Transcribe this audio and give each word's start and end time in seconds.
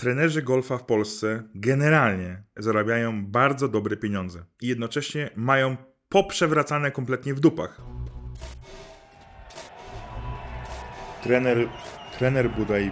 Trenerzy 0.00 0.42
golfa 0.42 0.78
w 0.78 0.84
Polsce 0.84 1.42
generalnie 1.54 2.42
zarabiają 2.56 3.26
bardzo 3.26 3.68
dobre 3.68 3.96
pieniądze 3.96 4.44
i 4.62 4.66
jednocześnie 4.68 5.30
mają 5.36 5.76
poprzewracane 6.08 6.90
kompletnie 6.90 7.34
w 7.34 7.40
dupach. 7.40 7.80
Trener, 11.22 11.68
trener 12.18 12.50
Budaj, 12.50 12.90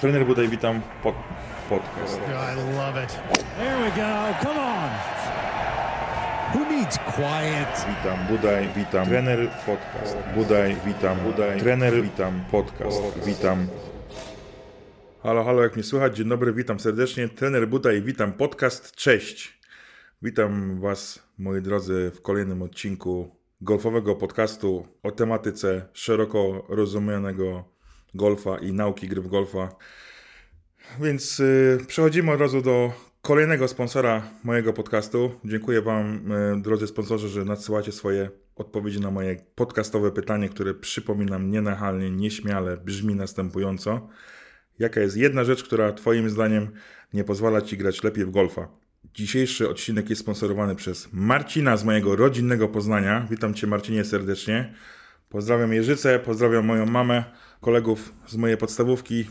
trener 0.00 0.26
Budaj, 0.26 0.48
witam 0.48 0.80
pod, 1.02 1.14
podcast. 1.68 2.20
I 2.20 2.76
love 2.76 3.04
it. 3.04 3.20
There 3.58 3.78
we 3.78 3.90
go. 3.90 4.38
Come 4.42 4.60
on. 4.60 4.90
Who 6.54 6.72
needs 6.72 6.98
quiet? 6.98 7.86
Witam, 7.88 8.18
Budaj, 8.28 8.68
witam. 8.76 9.06
Trener 9.06 9.48
podcast. 9.66 10.16
Budaj, 10.34 10.76
witam, 10.86 11.18
Budaj. 11.18 11.60
Trener, 11.60 12.02
witam, 12.02 12.44
podcast. 12.50 13.26
Witam. 13.26 13.66
Halo, 15.22 15.44
halo, 15.44 15.62
jak 15.62 15.74
mnie 15.74 15.82
słychać? 15.82 16.16
Dzień 16.16 16.28
dobry, 16.28 16.52
witam 16.52 16.80
serdecznie. 16.80 17.28
Trener 17.28 17.68
Budaj, 17.68 18.02
witam, 18.02 18.32
podcast. 18.32 18.92
Cześć. 18.92 19.60
Witam 20.22 20.80
Was, 20.80 21.22
moi 21.38 21.62
drodzy, 21.62 22.10
w 22.14 22.22
kolejnym 22.22 22.62
odcinku 22.62 23.36
golfowego 23.60 24.16
podcastu 24.16 24.86
o 25.02 25.10
tematyce 25.10 25.86
szeroko 25.92 26.66
rozumianego 26.68 27.64
golfa 28.14 28.58
i 28.58 28.72
nauki 28.72 29.08
gry 29.08 29.22
w 29.22 29.28
golfa. 29.28 29.68
Więc 31.00 31.38
yy, 31.38 31.78
przechodzimy 31.86 32.32
od 32.32 32.40
razu 32.40 32.62
do 32.62 32.92
kolejnego 33.22 33.68
sponsora 33.68 34.22
mojego 34.44 34.72
podcastu. 34.72 35.30
Dziękuję 35.44 35.82
Wam, 35.82 36.30
yy, 36.54 36.62
drodzy 36.62 36.86
sponsorzy, 36.86 37.28
że 37.28 37.44
nadsyłacie 37.44 37.92
swoje 37.92 38.30
odpowiedzi 38.56 39.00
na 39.00 39.10
moje 39.10 39.36
podcastowe 39.54 40.12
pytanie, 40.12 40.48
które 40.48 40.74
przypominam 40.74 41.50
nienachalnie, 41.50 42.10
nieśmiale, 42.10 42.76
brzmi 42.76 43.14
następująco. 43.14 44.08
Jaka 44.80 45.00
jest 45.00 45.16
jedna 45.16 45.44
rzecz, 45.44 45.64
która 45.64 45.92
Twoim 45.92 46.30
zdaniem 46.30 46.70
nie 47.12 47.24
pozwala 47.24 47.62
Ci 47.62 47.76
grać 47.76 48.02
lepiej 48.02 48.24
w 48.24 48.30
golfa? 48.30 48.68
Dzisiejszy 49.14 49.68
odcinek 49.68 50.10
jest 50.10 50.20
sponsorowany 50.20 50.76
przez 50.76 51.08
Marcina 51.12 51.76
z 51.76 51.84
mojego 51.84 52.16
rodzinnego 52.16 52.68
Poznania. 52.68 53.26
Witam 53.30 53.54
Cię 53.54 53.66
Marcinie 53.66 54.04
serdecznie. 54.04 54.74
Pozdrawiam 55.28 55.72
Jerzycę, 55.72 56.18
pozdrawiam 56.18 56.66
moją 56.66 56.86
mamę, 56.86 57.24
kolegów 57.60 58.12
z 58.26 58.36
mojej 58.36 58.56
podstawówki, 58.56 59.26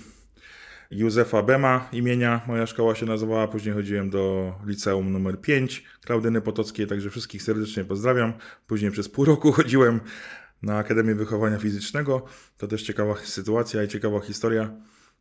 Józefa 0.92 1.44
Bema 1.44 1.90
imienia. 1.92 2.42
Moja 2.48 2.66
szkoła 2.66 2.95
się 2.95 3.06
nazywała, 3.06 3.48
później 3.48 3.76
chodziłem 3.76 4.10
do 4.10 4.54
liceum 4.66 5.12
numer 5.12 5.42
5 5.42 5.84
Klaudyny 6.06 6.42
Potockiej, 6.42 6.88
także 6.88 7.10
wszystkich 7.10 7.44
serdecznie 7.44 7.86
pozdrawiam. 7.86 8.34
Później 8.68 8.92
przez 8.92 9.10
pół 9.10 9.26
roku 9.26 9.52
chodziłem 9.62 10.00
na 10.62 10.78
Akademię 10.78 11.16
Wychowania 11.16 11.58
Fizycznego. 11.58 12.26
To 12.58 12.68
też 12.68 12.84
ciekawa 12.84 13.16
sytuacja 13.16 13.84
i 13.84 13.88
ciekawa 13.88 14.20
historia. 14.20 14.72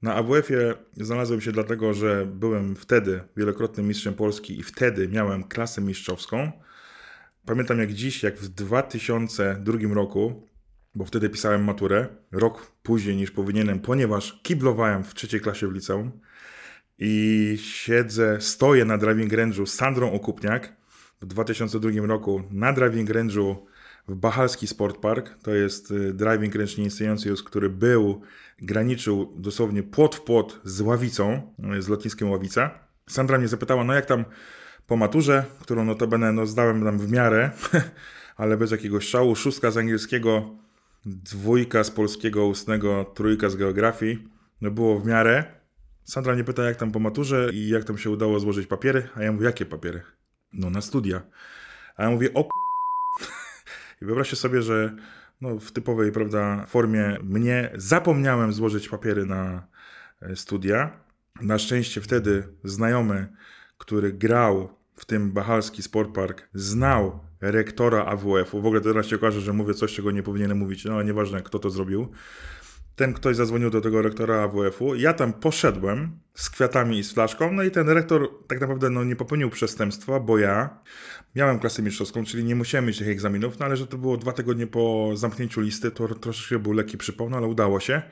Na 0.02 0.14
AWF-ie 0.14 0.74
znalazłem 0.96 1.41
się 1.41 1.52
dlatego, 1.52 1.94
że 1.94 2.27
byłem 2.27 2.77
wtedy 2.77 3.20
wielokrotnym 3.36 3.88
mistrzem 3.88 4.14
Polski 4.14 4.60
i 4.60 4.62
wtedy 4.62 5.08
miałem 5.08 5.44
klasę 5.44 5.80
mistrzowską. 5.80 6.52
Pamiętam 7.46 7.78
jak 7.78 7.92
dziś, 7.92 8.22
jak 8.22 8.38
w 8.38 8.48
2002 8.48 9.94
roku, 9.94 10.48
bo 10.94 11.05
wtedy 11.05 11.30
pisałem 11.30 11.64
maturę, 11.64 12.06
rok 12.32 12.72
później 12.82 13.16
niż 13.16 13.30
powinienem, 13.30 13.80
ponieważ 13.80 14.40
kiblowałem 14.42 15.05
w 15.05 15.14
trzeciej 15.14 15.40
klasie 15.40 15.68
w 15.68 15.72
liceum 15.72 16.12
i 16.98 17.56
siedzę, 17.62 18.40
stoję 18.40 18.84
na 18.84 18.98
driving 18.98 19.33
range'u 19.33 19.66
z 19.66 19.74
Sandrą 19.74 20.12
Okupniak 20.12 20.77
w 21.20 21.27
2002 21.27 21.90
roku 22.06 22.42
na 22.50 22.72
driving 22.72 23.10
range'u 23.10 23.56
w 24.09 24.14
Bachalski 24.14 24.67
Sport 24.67 25.01
Park. 25.01 25.39
To 25.42 25.55
jest 25.55 25.91
y, 25.91 26.14
driving 26.14 26.55
range 26.55 26.75
nieistniejący 26.78 27.28
już, 27.28 27.42
który 27.42 27.70
był, 27.70 28.20
graniczył 28.59 29.33
dosłownie 29.37 29.83
płot 29.83 30.14
w 30.14 30.20
płot 30.20 30.61
z 30.64 30.81
Ławicą, 30.81 31.55
y, 31.78 31.83
z 31.83 31.89
lotniskiem 31.89 32.31
Ławica. 32.31 32.70
Sandra 33.09 33.39
mnie 33.39 33.48
zapytała, 33.48 33.84
no 33.84 33.95
jak 33.95 34.06
tam 34.06 34.25
po 34.86 34.97
maturze, 34.97 35.45
którą 35.61 35.84
notabene 35.84 36.33
no, 36.33 36.47
zdałem 36.47 36.84
tam 36.84 36.98
w 36.98 37.12
miarę, 37.12 37.51
ale 38.36 38.56
bez 38.56 38.70
jakiegoś 38.70 39.05
szału. 39.05 39.36
Szóstka 39.36 39.70
z 39.70 39.77
angielskiego, 39.77 40.57
dwójka 41.07 41.85
z 41.85 41.91
polskiego 41.91 42.47
ustnego, 42.47 43.05
trójka 43.14 43.48
z 43.48 43.57
geografii. 43.57 44.29
No 44.61 44.70
było 44.70 44.98
w 44.98 45.07
miarę. 45.07 45.45
Sandra 46.05 46.35
mnie 46.35 46.45
pyta, 46.45 46.63
jak 46.63 46.77
tam 46.77 46.92
po 46.92 46.98
maturze 46.98 47.51
i 47.52 47.68
jak 47.68 47.85
tam 47.85 47.98
się 47.98 48.11
udało 48.11 48.41
złożyć 48.41 48.67
papiery, 48.67 49.08
a 49.14 49.23
ja 49.23 49.33
mówię, 49.33 49.47
jakie 49.47 49.67
papiery? 49.67 50.02
No 50.52 50.70
na 50.70 50.80
studia. 50.80 51.23
A 51.97 52.02
ja 52.02 52.11
mówię, 52.11 52.35
o 52.35 52.45
k***. 52.45 52.67
I 54.03 54.05
wyobraźcie 54.05 54.36
sobie, 54.36 54.63
że 54.63 54.97
no, 55.41 55.59
w 55.59 55.73
typowej 55.73 56.13
prawda, 56.13 56.67
formie 56.67 57.19
mnie 57.23 57.70
zapomniałem 57.77 58.53
złożyć 58.53 58.89
papiery 58.89 59.27
na 59.27 59.67
e, 60.23 60.36
studia. 60.36 61.01
Na 61.41 61.59
szczęście 61.59 62.01
wtedy 62.01 62.48
znajomy, 62.64 63.29
który 63.79 64.13
grał 64.13 64.79
w 64.95 65.05
tym 65.05 65.33
Bachalski 65.33 65.83
Sport 65.83 66.14
Park, 66.14 66.48
znał 66.55 67.20
rektora 67.41 68.05
AWF-u. 68.05 68.63
W 68.63 68.67
ogóle 68.67 68.81
teraz 68.81 69.07
się 69.07 69.17
okaże, 69.17 69.41
że 69.41 69.53
mówię 69.53 69.75
coś, 69.75 69.95
czego 69.95 70.11
nie 70.11 70.23
powinienem 70.23 70.59
mówić, 70.59 70.85
no 70.85 70.95
ale 70.95 71.05
nieważne, 71.05 71.42
kto 71.42 71.59
to 71.59 71.70
zrobił. 71.70 72.13
Ten 72.98 73.13
ktoś 73.13 73.36
zadzwonił 73.36 73.70
do 73.70 73.81
tego 73.81 74.03
rektora 74.03 74.42
AWF-u. 74.42 74.95
Ja 74.95 75.13
tam 75.13 75.33
poszedłem 75.33 76.19
z 76.35 76.51
kwiatami 76.51 76.98
i 76.98 77.05
z 77.05 77.13
flaszką, 77.13 77.53
no 77.53 77.63
i 77.63 77.70
ten 77.70 77.89
rektor 77.89 78.29
tak 78.47 78.61
naprawdę 78.61 78.91
no, 78.91 79.05
nie 79.05 79.17
popełnił 79.17 79.51
przestępstwa, 79.51 80.20
bo 80.20 80.39
ja 80.39 80.79
miałem 81.35 81.59
klasę 81.59 81.83
mistrzowską, 81.83 82.25
czyli 82.25 82.45
nie 82.45 82.55
musiałem 82.55 82.86
mieć 82.86 82.98
tych 82.98 83.09
egzaminów, 83.09 83.59
no 83.59 83.67
ale 83.67 83.77
że 83.77 83.86
to 83.86 83.98
było 83.98 84.17
dwa 84.17 84.33
tygodnie 84.33 84.67
po 84.67 85.11
zamknięciu 85.14 85.61
listy, 85.61 85.91
to 85.91 86.14
troszeczkę 86.14 86.59
był 86.59 86.73
lekki 86.73 86.98
przypał, 86.98 87.31
no 87.31 87.36
ale 87.36 87.47
udało 87.47 87.81
się. 87.81 88.03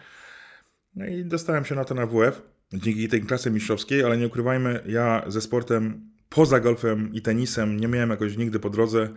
No 0.95 1.07
i 1.07 1.25
dostałem 1.25 1.65
się 1.65 1.75
na 1.75 1.85
to 1.85 1.95
na 1.95 2.07
WF 2.07 2.43
dzięki 2.73 3.09
tej 3.09 3.23
klasy 3.23 3.51
mistrzowskiej, 3.51 4.05
ale 4.05 4.17
nie 4.17 4.27
ukrywajmy, 4.27 4.83
ja 4.87 5.25
ze 5.27 5.41
sportem 5.41 6.11
poza 6.29 6.61
golfem 6.61 7.13
i 7.13 7.23
tenisem 7.23 7.81
nie 7.81 7.89
miałem 7.89 8.11
jakoś 8.11 8.37
nigdy 8.37 8.59
po 8.59 8.71
drodze, 8.71 9.09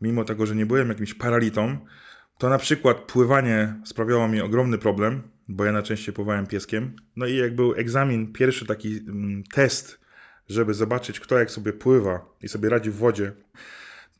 mimo 0.00 0.24
tego, 0.24 0.46
że 0.46 0.56
nie 0.56 0.66
byłem 0.66 0.88
jakimś 0.88 1.14
paralitą, 1.14 1.78
to 2.38 2.48
na 2.48 2.58
przykład 2.58 2.96
pływanie 2.96 3.74
sprawiało 3.84 4.28
mi 4.28 4.40
ogromny 4.40 4.78
problem, 4.78 5.22
bo 5.48 5.64
ja 5.64 5.72
najczęściej 5.72 6.14
pływałem 6.14 6.46
pieskiem. 6.46 6.96
No 7.16 7.26
i 7.26 7.36
jak 7.36 7.54
był 7.54 7.74
egzamin, 7.74 8.32
pierwszy 8.32 8.66
taki 8.66 8.88
mm, 9.08 9.44
test, 9.44 10.00
żeby 10.48 10.74
zobaczyć, 10.74 11.20
kto 11.20 11.38
jak 11.38 11.50
sobie 11.50 11.72
pływa 11.72 12.26
i 12.42 12.48
sobie 12.48 12.68
radzi 12.68 12.90
w 12.90 12.96
wodzie, 12.96 13.32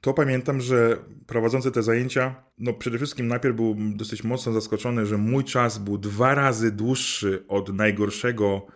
to 0.00 0.15
pamiętam, 0.15 0.60
że 0.60 0.97
prowadzący 1.26 1.71
te 1.71 1.82
zajęcia, 1.82 2.34
no 2.59 2.72
przede 2.72 2.97
wszystkim 2.97 3.28
najpierw 3.28 3.56
był 3.56 3.76
dosyć 3.78 4.25
mocno 4.25 4.53
zaskoczony, 4.53 5.06
że 5.06 5.19
mój 5.19 5.44
czas 5.44 5.78
był 5.78 5.99
dwa 5.99 6.34
razy 6.34 6.72
dłuższy 6.72 7.44
od 7.49 7.75
najgorszego 7.75 8.66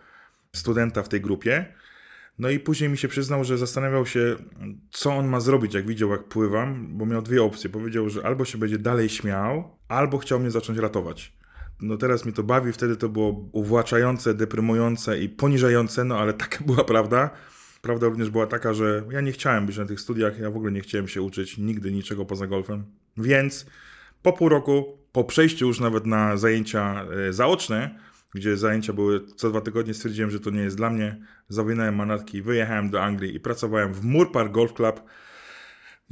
studenta 0.55 1.03
w 1.03 1.09
tej 1.09 1.21
grupie. 1.21 1.73
No 2.41 2.49
i 2.49 2.59
później 2.59 2.89
mi 2.89 2.97
się 2.97 3.07
przyznał, 3.07 3.43
że 3.43 3.57
zastanawiał 3.57 4.05
się, 4.05 4.35
co 4.91 5.13
on 5.13 5.27
ma 5.27 5.39
zrobić, 5.39 5.73
jak 5.73 5.87
widział, 5.87 6.09
jak 6.09 6.23
pływam, 6.23 6.97
bo 6.97 7.05
miał 7.05 7.21
dwie 7.21 7.43
opcje. 7.43 7.69
Powiedział, 7.69 8.09
że 8.09 8.25
albo 8.25 8.45
się 8.45 8.57
będzie 8.57 8.77
dalej 8.77 9.09
śmiał, 9.09 9.77
albo 9.87 10.17
chciał 10.17 10.39
mnie 10.39 10.51
zacząć 10.51 10.79
ratować. 10.79 11.33
No 11.81 11.97
teraz 11.97 12.25
mi 12.25 12.33
to 12.33 12.43
bawi, 12.43 12.73
wtedy 12.73 12.97
to 12.97 13.09
było 13.09 13.49
uwłaczające, 13.51 14.33
deprymujące 14.33 15.19
i 15.19 15.29
poniżające, 15.29 16.03
no 16.03 16.19
ale 16.19 16.33
taka 16.43 16.63
była 16.63 16.83
prawda. 16.83 17.29
Prawda 17.81 18.07
również 18.07 18.29
była 18.29 18.47
taka, 18.47 18.73
że 18.73 19.03
ja 19.11 19.21
nie 19.21 19.31
chciałem 19.31 19.65
być 19.65 19.77
na 19.77 19.85
tych 19.85 19.99
studiach, 19.99 20.39
ja 20.39 20.51
w 20.51 20.55
ogóle 20.55 20.71
nie 20.71 20.81
chciałem 20.81 21.07
się 21.07 21.21
uczyć 21.21 21.57
nigdy 21.57 21.91
niczego 21.91 22.25
poza 22.25 22.47
golfem. 22.47 22.83
Więc 23.17 23.65
po 24.21 24.33
pół 24.33 24.49
roku, 24.49 24.97
po 25.11 25.23
przejściu 25.23 25.67
już 25.67 25.79
nawet 25.79 26.05
na 26.05 26.37
zajęcia 26.37 27.05
e, 27.27 27.33
zaoczne, 27.33 27.99
gdzie 28.35 28.57
zajęcia 28.57 28.93
były 28.93 29.25
co 29.35 29.49
dwa 29.49 29.61
tygodnie, 29.61 29.93
stwierdziłem, 29.93 30.31
że 30.31 30.39
to 30.39 30.49
nie 30.49 30.61
jest 30.61 30.77
dla 30.77 30.89
mnie. 30.89 31.17
Zawinąłem 31.49 31.95
manatki, 31.95 32.41
wyjechałem 32.41 32.89
do 32.89 33.03
Anglii 33.03 33.35
i 33.35 33.39
pracowałem 33.39 33.93
w 33.93 34.03
Moor 34.03 34.31
Park 34.31 34.51
Golf 34.51 34.73
Club 34.73 35.01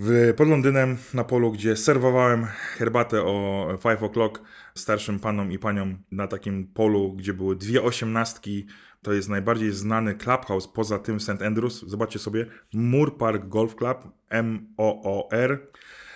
w, 0.01 0.33
pod 0.37 0.47
Londynem 0.47 0.97
na 1.13 1.23
polu, 1.23 1.51
gdzie 1.51 1.75
serwowałem 1.75 2.45
herbatę 2.45 3.23
o 3.23 3.67
5 3.83 3.99
o'clock 3.99 4.39
starszym 4.75 5.19
panom 5.19 5.51
i 5.51 5.59
paniom 5.59 5.97
na 6.11 6.27
takim 6.27 6.67
polu, 6.67 7.13
gdzie 7.13 7.33
były 7.33 7.55
dwie 7.55 7.83
osiemnastki. 7.83 8.65
To 9.01 9.13
jest 9.13 9.29
najbardziej 9.29 9.71
znany 9.71 10.15
clubhouse 10.15 10.67
poza 10.67 10.99
tym 10.99 11.19
St. 11.19 11.41
Andrews. 11.41 11.83
Zobaczcie 11.87 12.19
sobie, 12.19 12.45
Moor 12.73 13.17
Park 13.17 13.45
Golf 13.47 13.75
Club, 13.75 13.97
M-O-O-R. 14.29 15.67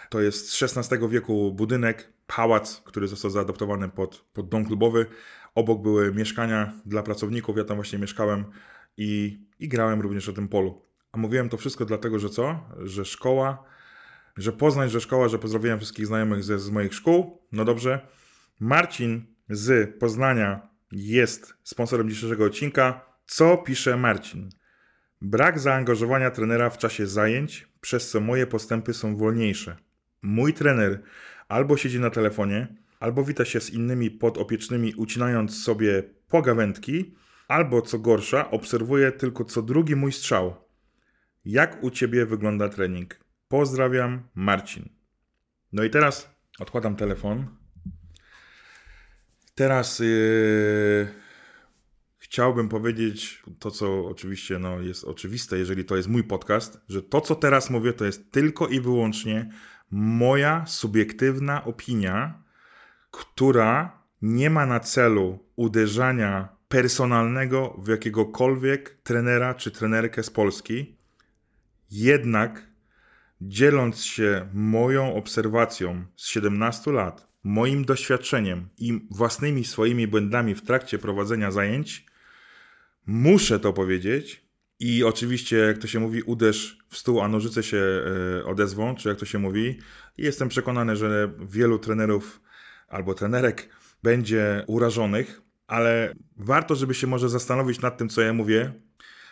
To 0.10 0.22
jest 0.22 0.50
z 0.50 0.64
XVI 0.64 1.10
wieku 1.10 1.52
budynek, 1.52 2.14
pałac, 2.36 2.82
który 2.86 3.08
został 3.08 3.32
zaadoptowany 3.32 3.90
pod, 3.90 4.26
pod 4.34 4.50
dom 4.50 4.66
klubowy. 4.66 5.06
Obok 5.56 5.82
były 5.82 6.14
mieszkania 6.14 6.74
dla 6.86 7.04
pracowników, 7.04 7.58
ja 7.58 7.64
tam 7.64 7.78
właśnie 7.78 8.00
mieszkałem 8.00 8.46
i, 8.98 9.40
i 9.60 9.68
grałem 9.68 10.02
również 10.02 10.28
na 10.28 10.34
tym 10.34 10.48
polu. 10.48 10.82
A 11.12 11.18
mówiłem 11.18 11.50
to 11.50 11.58
wszystko 11.58 11.86
dlatego, 11.86 12.20
że 12.20 12.30
co? 12.30 12.60
Że 12.84 13.06
szkoła, 13.06 13.64
że 14.38 14.52
Poznań, 14.52 14.90
że 14.90 15.02
szkoła, 15.02 15.30
że 15.30 15.40
pozdrawiam 15.40 15.80
wszystkich 15.80 16.08
znajomych 16.08 16.44
ze, 16.44 16.60
z 16.60 16.70
moich 16.70 16.94
szkół. 16.94 17.42
No 17.52 17.66
dobrze. 17.66 18.08
Marcin 18.60 19.26
z 19.50 20.00
Poznania 20.00 20.68
jest 20.92 21.54
sponsorem 21.64 22.10
dzisiejszego 22.10 22.46
odcinka. 22.46 23.06
Co 23.26 23.58
pisze 23.58 23.98
Marcin? 23.98 24.50
Brak 25.22 25.60
zaangażowania 25.60 26.32
trenera 26.32 26.70
w 26.70 26.78
czasie 26.78 27.08
zajęć, 27.08 27.68
przez 27.82 28.10
co 28.10 28.20
moje 28.20 28.48
postępy 28.48 28.94
są 28.94 29.18
wolniejsze. 29.18 29.78
Mój 30.22 30.54
trener 30.54 31.02
albo 31.48 31.78
siedzi 31.78 32.00
na 32.00 32.10
telefonie, 32.10 32.76
albo 33.00 33.24
wita 33.24 33.46
się 33.46 33.62
z 33.62 33.70
innymi 33.70 34.12
podopiecznymi, 34.12 34.94
ucinając 34.98 35.64
sobie 35.64 36.04
pogawędki, 36.28 37.16
albo 37.48 37.82
co 37.82 38.00
gorsza, 38.00 38.52
obserwuję 38.52 39.12
tylko 39.12 39.46
co 39.46 39.62
drugi 39.62 39.96
mój 39.96 40.12
strzał. 40.12 40.56
Jak 41.46 41.84
u 41.84 41.92
ciebie 41.92 42.26
wygląda 42.26 42.70
trening? 42.70 43.20
Pozdrawiam, 43.48 44.24
Marcin. 44.36 44.90
No 45.74 45.84
i 45.84 45.90
teraz 45.90 46.36
odkładam 46.60 46.96
telefon. 46.96 47.48
Teraz 49.56 50.00
yy, 50.00 51.08
chciałbym 52.18 52.70
powiedzieć 52.70 53.44
to, 53.60 53.72
co 53.72 54.06
oczywiście 54.06 54.60
no, 54.60 54.82
jest 54.82 55.04
oczywiste, 55.04 55.58
jeżeli 55.58 55.86
to 55.86 55.96
jest 55.96 56.10
mój 56.10 56.24
podcast, 56.24 56.80
że 56.90 57.04
to, 57.04 57.22
co 57.22 57.36
teraz 57.36 57.70
mówię, 57.70 57.94
to 57.94 58.06
jest 58.06 58.32
tylko 58.32 58.68
i 58.68 58.80
wyłącznie 58.80 59.50
moja 59.94 60.66
subiektywna 60.66 61.64
opinia, 61.66 62.44
która 63.12 64.00
nie 64.22 64.50
ma 64.50 64.66
na 64.66 64.80
celu 64.80 65.40
uderzania 65.56 66.50
personalnego 66.68 67.76
w 67.78 67.88
jakiegokolwiek 67.88 68.98
trenera 69.04 69.54
czy 69.54 69.72
trenerkę 69.72 70.24
z 70.24 70.30
Polski. 70.30 70.96
Jednak 71.92 72.68
dzieląc 73.42 74.04
się 74.04 74.50
moją 74.54 75.16
obserwacją 75.16 76.06
z 76.16 76.28
17 76.28 76.92
lat, 76.92 77.28
moim 77.44 77.86
doświadczeniem 77.86 78.70
i 78.78 79.08
własnymi 79.12 79.64
swoimi 79.64 80.08
błędami 80.08 80.56
w 80.56 80.62
trakcie 80.62 81.00
prowadzenia 81.00 81.52
zajęć, 81.52 82.06
muszę 83.06 83.60
to 83.60 83.74
powiedzieć. 83.74 84.43
I 84.84 85.04
oczywiście, 85.04 85.58
jak 85.58 85.78
to 85.78 85.88
się 85.88 86.00
mówi, 86.00 86.24
uderz 86.24 86.78
w 86.90 86.98
stół, 86.98 87.22
a 87.22 87.28
nożyce 87.28 87.64
się 87.64 87.78
e, 87.78 88.46
odezwą, 88.46 88.96
czy 88.96 89.10
jak 89.10 89.18
to 89.18 89.26
się 89.26 89.40
mówi. 89.40 89.80
I 90.18 90.24
jestem 90.24 90.50
przekonany, 90.50 90.96
że 90.96 91.32
wielu 91.40 91.80
trenerów 91.80 92.42
albo 92.88 93.14
trenerek 93.14 93.70
będzie 94.04 94.64
urażonych, 94.68 95.42
ale 95.68 96.14
warto, 96.38 96.76
żeby 96.76 96.94
się 96.94 97.08
może 97.08 97.30
zastanowić 97.30 97.82
nad 97.82 97.98
tym, 97.98 98.10
co 98.10 98.22
ja 98.22 98.34
mówię. 98.34 98.74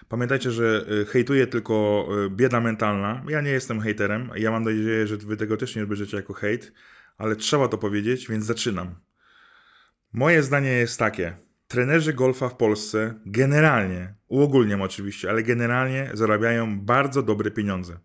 Pamiętajcie, 0.08 0.52
że 0.52 0.86
e, 1.02 1.06
hejtuję 1.06 1.48
tylko 1.48 2.08
e, 2.26 2.30
bieda 2.30 2.62
mentalna. 2.62 3.24
Ja 3.30 3.42
nie 3.42 3.52
jestem 3.52 3.82
hejterem. 3.82 4.32
Ja 4.36 4.52
mam 4.52 4.64
nadzieję, 4.64 5.08
że 5.08 5.18
wy 5.18 5.38
tego 5.38 5.58
też 5.58 5.76
nie 5.76 5.84
odbierzecie 5.84 6.18
jako 6.18 6.34
hejt, 6.34 6.74
ale 7.18 7.36
trzeba 7.36 7.68
to 7.68 7.78
powiedzieć, 7.78 8.28
więc 8.28 8.46
zaczynam. 8.46 8.96
Moje 10.14 10.44
zdanie 10.44 10.72
jest 10.72 11.00
takie. 11.00 11.51
Trenerzy 11.72 12.14
golfa 12.14 12.50
w 12.50 12.56
Polsce 12.56 13.14
generalnie, 13.26 14.14
uogólniam 14.28 14.82
oczywiście, 14.82 15.30
ale 15.30 15.44
generalnie 15.44 16.10
zarabiają 16.14 16.80
bardzo 16.80 17.24
dobre 17.24 17.52
pieniądze. 17.52 18.00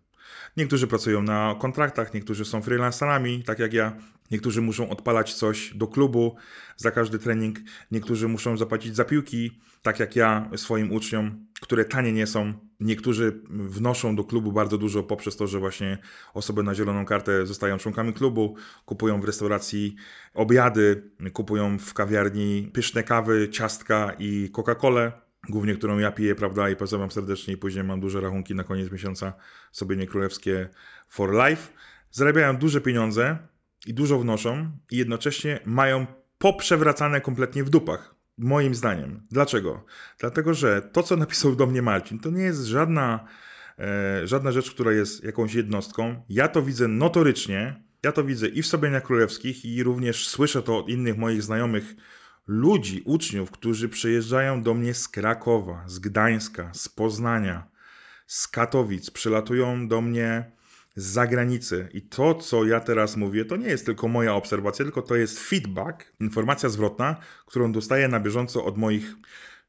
Niektórzy 0.57 0.87
pracują 0.87 1.21
na 1.21 1.55
kontraktach, 1.59 2.13
niektórzy 2.13 2.45
są 2.45 2.61
freelancerami, 2.61 3.43
tak 3.43 3.59
jak 3.59 3.73
ja. 3.73 3.97
Niektórzy 4.31 4.61
muszą 4.61 4.89
odpalać 4.89 5.33
coś 5.33 5.73
do 5.75 5.87
klubu 5.87 6.35
za 6.77 6.91
każdy 6.91 7.19
trening, 7.19 7.59
niektórzy 7.91 8.27
muszą 8.27 8.57
zapłacić 8.57 8.95
za 8.95 9.05
piłki, 9.05 9.59
tak 9.81 9.99
jak 9.99 10.15
ja 10.15 10.49
swoim 10.55 10.91
uczniom, 10.91 11.45
które 11.61 11.85
tanie 11.85 12.13
nie 12.13 12.27
są. 12.27 12.53
Niektórzy 12.79 13.41
wnoszą 13.49 14.15
do 14.15 14.23
klubu 14.23 14.51
bardzo 14.51 14.77
dużo 14.77 15.03
poprzez 15.03 15.35
to, 15.35 15.47
że 15.47 15.59
właśnie 15.59 15.97
osoby 16.33 16.63
na 16.63 16.75
zieloną 16.75 17.05
kartę 17.05 17.45
zostają 17.45 17.77
członkami 17.77 18.13
klubu, 18.13 18.55
kupują 18.85 19.21
w 19.21 19.25
restauracji 19.25 19.95
obiady, 20.33 21.11
kupują 21.33 21.79
w 21.79 21.93
kawiarni 21.93 22.71
pyszne 22.73 23.03
kawy, 23.03 23.49
ciastka 23.49 24.11
i 24.19 24.49
Coca-Colę 24.53 25.11
głównie 25.49 25.75
którą 25.75 25.97
ja 25.97 26.11
piję, 26.11 26.35
prawda, 26.35 26.69
i 26.69 26.75
pozdrawiam 26.75 27.11
serdecznie 27.11 27.53
i 27.53 27.57
później 27.57 27.83
mam 27.83 27.99
duże 27.99 28.21
rachunki 28.21 28.55
na 28.55 28.63
koniec 28.63 28.91
miesiąca, 28.91 29.33
sobie 29.71 29.95
nie 29.95 30.07
królewskie 30.07 30.69
for 31.07 31.33
life. 31.33 31.73
Zarabiają 32.11 32.57
duże 32.57 32.81
pieniądze 32.81 33.37
i 33.85 33.93
dużo 33.93 34.19
wnoszą 34.19 34.71
i 34.91 34.97
jednocześnie 34.97 35.59
mają 35.65 36.05
poprzewracane 36.37 37.21
kompletnie 37.21 37.63
w 37.63 37.69
dupach. 37.69 38.16
Moim 38.37 38.75
zdaniem. 38.75 39.27
Dlaczego? 39.31 39.85
Dlatego, 40.19 40.53
że 40.53 40.81
to, 40.81 41.03
co 41.03 41.15
napisał 41.15 41.55
do 41.55 41.65
mnie 41.65 41.81
Marcin, 41.81 42.19
to 42.19 42.29
nie 42.29 42.43
jest 42.43 42.65
żadna, 42.65 43.27
e, 43.79 44.27
żadna 44.27 44.51
rzecz, 44.51 44.71
która 44.71 44.91
jest 44.91 45.23
jakąś 45.23 45.53
jednostką. 45.53 46.23
Ja 46.29 46.47
to 46.47 46.61
widzę 46.61 46.87
notorycznie. 46.87 47.83
Ja 48.03 48.11
to 48.11 48.23
widzę 48.23 48.47
i 48.47 48.61
w 48.61 48.67
Sobieniach 48.67 49.03
Królewskich, 49.03 49.65
i 49.65 49.83
również 49.83 50.27
słyszę 50.27 50.63
to 50.63 50.77
od 50.77 50.89
innych 50.89 51.17
moich 51.17 51.43
znajomych 51.43 51.95
ludzi, 52.47 53.01
uczniów, 53.05 53.51
którzy 53.51 53.89
przyjeżdżają 53.89 54.63
do 54.63 54.73
mnie 54.73 54.93
z 54.93 55.07
Krakowa, 55.07 55.83
z 55.87 55.99
Gdańska, 55.99 56.71
z 56.73 56.89
Poznania, 56.89 57.67
z 58.27 58.47
Katowic, 58.47 59.09
przylatują 59.11 59.87
do 59.87 60.01
mnie 60.01 60.56
z 60.97 61.05
zagranicy. 61.05 61.89
I 61.93 62.01
to, 62.01 62.35
co 62.35 62.65
ja 62.65 62.79
teraz 62.79 63.17
mówię, 63.17 63.45
to 63.45 63.55
nie 63.55 63.67
jest 63.67 63.85
tylko 63.85 64.07
moja 64.07 64.35
obserwacja, 64.35 64.85
tylko 64.85 65.01
to 65.01 65.15
jest 65.15 65.39
feedback, 65.39 66.13
informacja 66.19 66.69
zwrotna, 66.69 67.15
którą 67.45 67.71
dostaję 67.71 68.07
na 68.07 68.19
bieżąco 68.19 68.65
od 68.65 68.77
moich 68.77 69.15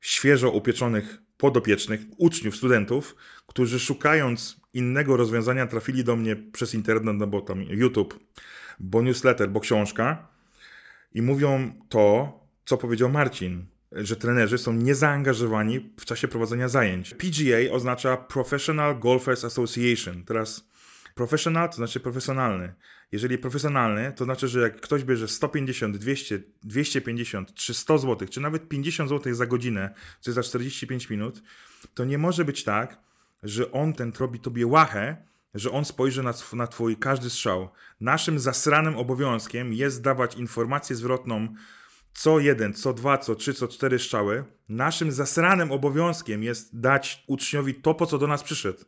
świeżo 0.01 0.51
upieczonych 0.51 1.19
podopiecznych, 1.37 2.01
uczniów, 2.17 2.57
studentów, 2.57 3.17
którzy 3.47 3.81
szukając 3.81 4.61
innego 4.75 5.17
rozwiązania 5.17 5.67
trafili 5.67 6.05
do 6.05 6.17
mnie 6.17 6.37
przez 6.37 6.75
internet, 6.75 7.17
no 7.19 7.27
bo 7.27 7.41
tam 7.41 7.63
YouTube, 7.63 8.19
bo 8.81 9.03
newsletter, 9.03 9.51
bo 9.51 9.61
książka 9.61 10.29
i 11.15 11.23
mówią 11.23 11.73
to, 11.89 12.33
co 12.65 12.77
powiedział 12.77 13.11
Marcin, 13.11 13.67
że 13.93 14.17
trenerzy 14.17 14.59
są 14.59 14.73
niezaangażowani 14.73 15.95
w 16.01 16.05
czasie 16.05 16.29
prowadzenia 16.29 16.69
zajęć. 16.69 17.15
PGA 17.15 17.73
oznacza 17.73 18.17
Professional 18.17 18.99
Golfers 18.99 19.45
Association. 19.45 20.25
Teraz 20.25 20.69
professional 21.19 21.69
to 21.69 21.77
znaczy 21.77 22.01
profesjonalny. 22.01 22.75
Jeżeli 23.13 23.39
profesjonalny, 23.39 24.13
to 24.17 24.25
znaczy, 24.25 24.49
że 24.49 24.61
jak 24.61 24.81
ktoś 24.81 25.05
bierze 25.05 25.29
150, 25.29 25.97
200, 25.97 26.41
250 26.63 27.55
czy 27.55 27.75
100 27.75 27.99
zł, 27.99 28.29
czy 28.29 28.41
nawet 28.41 28.69
50 28.69 29.11
zł 29.11 29.35
za 29.35 29.47
godzinę, 29.47 29.95
jest 30.27 30.35
za 30.35 30.43
45 30.43 31.11
minut, 31.11 31.43
to 31.95 32.05
nie 32.05 32.19
może 32.19 32.45
być 32.45 32.65
tak, 32.65 33.01
że 33.43 33.73
on 33.73 33.93
ten 33.93 34.13
robi 34.21 34.41
tobie 34.41 34.67
łachę, 34.67 35.17
że 35.55 35.71
on 35.71 35.85
spojrzy 35.85 36.23
na, 36.23 36.35
na 36.53 36.67
twój 36.67 36.97
każdy 36.97 37.31
strzał. 37.31 37.69
Naszym 38.01 38.39
zasranym 38.39 38.97
obowiązkiem 38.97 39.73
jest 39.73 40.03
dawać 40.03 40.35
informację 40.35 40.97
zwrotną 40.97 41.55
co 42.13 42.41
jeden, 42.41 42.75
co 42.75 42.93
dwa, 42.93 43.19
co 43.19 43.35
trzy, 43.35 43.55
co 43.55 43.69
cztery 43.69 43.99
strzały, 43.99 44.45
naszym 44.69 45.13
zasranym 45.13 45.73
obowiązkiem 45.73 46.43
jest 46.43 46.81
dać 46.81 47.25
uczniowi 47.27 47.75
to, 47.75 47.95
po 47.95 48.07
co 48.07 48.19
do 48.19 48.27
nas 48.27 48.43
przyszedł. 48.43 48.85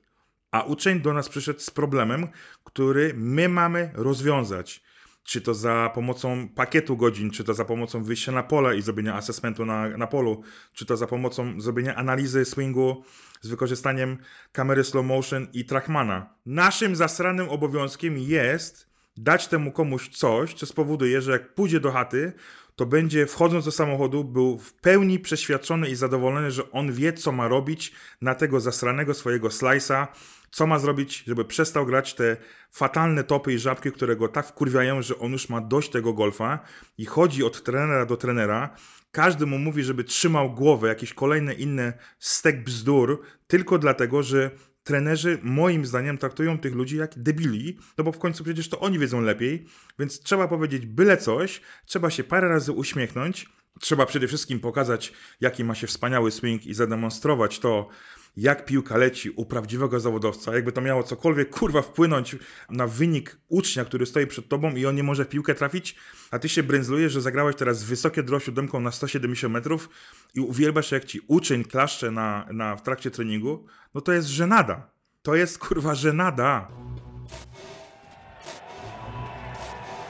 A 0.51 0.63
uczeń 0.63 1.01
do 1.01 1.13
nas 1.13 1.29
przyszedł 1.29 1.61
z 1.61 1.71
problemem, 1.71 2.29
który 2.65 3.13
my 3.17 3.49
mamy 3.49 3.91
rozwiązać. 3.95 4.83
Czy 5.25 5.41
to 5.41 5.55
za 5.55 5.91
pomocą 5.95 6.49
pakietu 6.49 6.97
godzin, 6.97 7.31
czy 7.31 7.45
to 7.45 7.55
za 7.55 7.65
pomocą 7.65 8.05
wyjścia 8.05 8.33
na 8.33 8.43
pole 8.43 8.77
i 8.77 8.83
zrobienia 8.83 9.15
assessmentu 9.15 9.67
na, 9.67 9.89
na 9.89 10.07
polu, 10.07 10.43
czy 10.73 10.87
to 10.87 10.97
za 10.97 11.07
pomocą 11.07 11.61
zrobienia 11.61 11.95
analizy 11.95 12.45
swingu 12.45 13.05
z 13.41 13.49
wykorzystaniem 13.49 14.19
kamery 14.53 14.85
slow 14.85 15.07
motion 15.07 15.47
i 15.53 15.65
trackmana. 15.65 16.35
Naszym 16.47 16.97
zasranym 16.97 17.49
obowiązkiem 17.49 18.19
jest 18.19 18.91
dać 19.17 19.49
temu 19.49 19.73
komuś 19.73 20.09
coś, 20.09 20.55
co 20.55 20.67
spowoduje, 20.67 21.23
że 21.23 21.33
jak 21.33 21.55
pójdzie 21.55 21.81
do 21.81 21.93
chaty, 21.93 22.33
to 22.81 22.87
będzie 22.87 23.27
wchodząc 23.27 23.65
do 23.65 23.73
samochodu 23.73 24.25
był 24.25 24.59
w 24.59 24.73
pełni 24.73 25.19
przeświadczony 25.19 25.89
i 25.89 25.95
zadowolony, 25.95 26.51
że 26.51 26.71
on 26.71 26.93
wie, 26.93 27.13
co 27.13 27.33
ma 27.33 27.49
robić 27.49 27.93
na 28.21 28.35
tego 28.35 28.61
zasranego 28.61 29.15
swojego 29.15 29.49
slice'a, 29.49 30.07
co 30.51 30.67
ma 30.67 30.79
zrobić, 30.79 31.25
żeby 31.27 31.45
przestał 31.45 31.87
grać 31.87 32.15
te 32.15 32.37
fatalne 32.71 33.25
topy 33.25 33.53
i 33.53 33.59
żabki, 33.59 33.93
które 33.93 34.17
go 34.17 34.29
tak 34.29 34.47
wkurwiają, 34.47 35.03
że 35.03 35.19
on 35.19 35.33
już 35.33 35.49
ma 35.49 35.61
dość 35.61 35.91
tego 35.91 36.13
golfa 36.13 36.59
i 36.99 37.05
chodzi 37.05 37.45
od 37.45 37.63
trenera 37.63 38.07
do 38.07 38.17
trenera. 38.17 38.77
Każdy 39.13 39.47
mu 39.47 39.59
mówi, 39.59 39.83
żeby 39.83 40.05
trzymał 40.05 40.55
głowę, 40.55 40.89
jakieś 40.89 41.15
kolejne 41.15 41.55
inne 41.55 41.93
stek 42.19 42.65
bzdur, 42.65 43.23
tylko 43.47 43.79
dlatego, 43.79 44.23
że 44.23 44.51
trenerzy 44.85 45.39
moim 45.43 45.87
zdaniem 45.87 46.19
traktują 46.19 46.59
tych 46.59 46.75
ludzi 46.75 46.97
jak 46.97 47.19
debili, 47.19 47.79
no 47.99 48.05
bo 48.05 48.13
w 48.13 48.19
końcu 48.19 48.45
przecież 48.45 48.69
to 48.69 48.81
oni 48.81 48.99
wiedzą 48.99 49.21
lepiej, 49.21 49.67
więc 49.99 50.21
trzeba 50.21 50.49
powiedzieć 50.49 50.87
byle 50.87 51.17
coś, 51.17 51.61
trzeba 51.87 52.11
się 52.11 52.25
parę 52.25 52.49
razy 52.49 52.73
uśmiechnąć, 52.73 53.47
trzeba 53.81 54.07
przede 54.07 54.29
wszystkim 54.29 54.61
pokazać, 54.61 55.13
jaki 55.41 55.65
ma 55.65 55.75
się 55.75 55.87
wspaniały 55.87 56.31
swing 56.31 56.67
i 56.67 56.75
zademonstrować 56.75 57.59
to, 57.59 57.89
jak 58.37 58.65
piłka 58.65 58.97
leci 58.97 59.31
u 59.31 59.47
prawdziwego 59.47 60.01
zawodowca, 60.01 60.55
jakby 60.55 60.73
to 60.73 60.81
miało 60.81 61.03
cokolwiek 61.03 61.51
kurwa 61.51 61.83
wpłynąć 61.83 62.37
na 62.71 62.87
wynik 62.87 63.39
ucznia, 63.49 63.85
który 63.85 64.07
stoi 64.07 64.27
przed 64.27 64.49
tobą 64.49 64.71
i 64.71 64.87
on 64.87 64.95
nie 64.95 65.03
może 65.03 65.25
piłkę 65.27 65.55
trafić, 65.55 65.97
a 66.31 66.39
ty 66.39 66.49
się 66.49 66.63
brędzlujesz, 66.63 67.13
że 67.13 67.21
zagrałeś 67.21 67.57
teraz 67.57 67.83
wysokie 67.83 68.23
draw 68.23 68.45
siódemką 68.45 68.81
na 68.81 68.91
170 68.91 69.55
metrów 69.55 69.89
i 70.35 70.41
uwielbiasz 70.41 70.93
jak 70.93 71.05
ci 71.05 71.21
uczeń 71.29 71.65
klaszcze 71.65 72.11
na, 72.11 72.47
na, 72.53 72.77
w 72.77 72.83
trakcie 72.83 73.11
treningu, 73.11 73.67
no 73.95 74.01
to 74.01 74.13
jest 74.13 74.29
żenada. 74.29 74.91
To 75.23 75.35
jest 75.35 75.59
kurwa 75.59 75.95
żenada. 75.95 76.69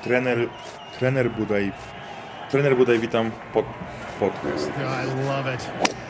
Trener, 0.04 0.48
trener 0.98 1.30
Budaj, 1.30 1.72
trener 2.50 2.76
Budaj, 2.76 2.98
witam 2.98 3.30
pod, 3.52 3.64
podcast. 4.18 4.68
I 4.68 5.26
love 5.26 5.54
it. 5.54 6.09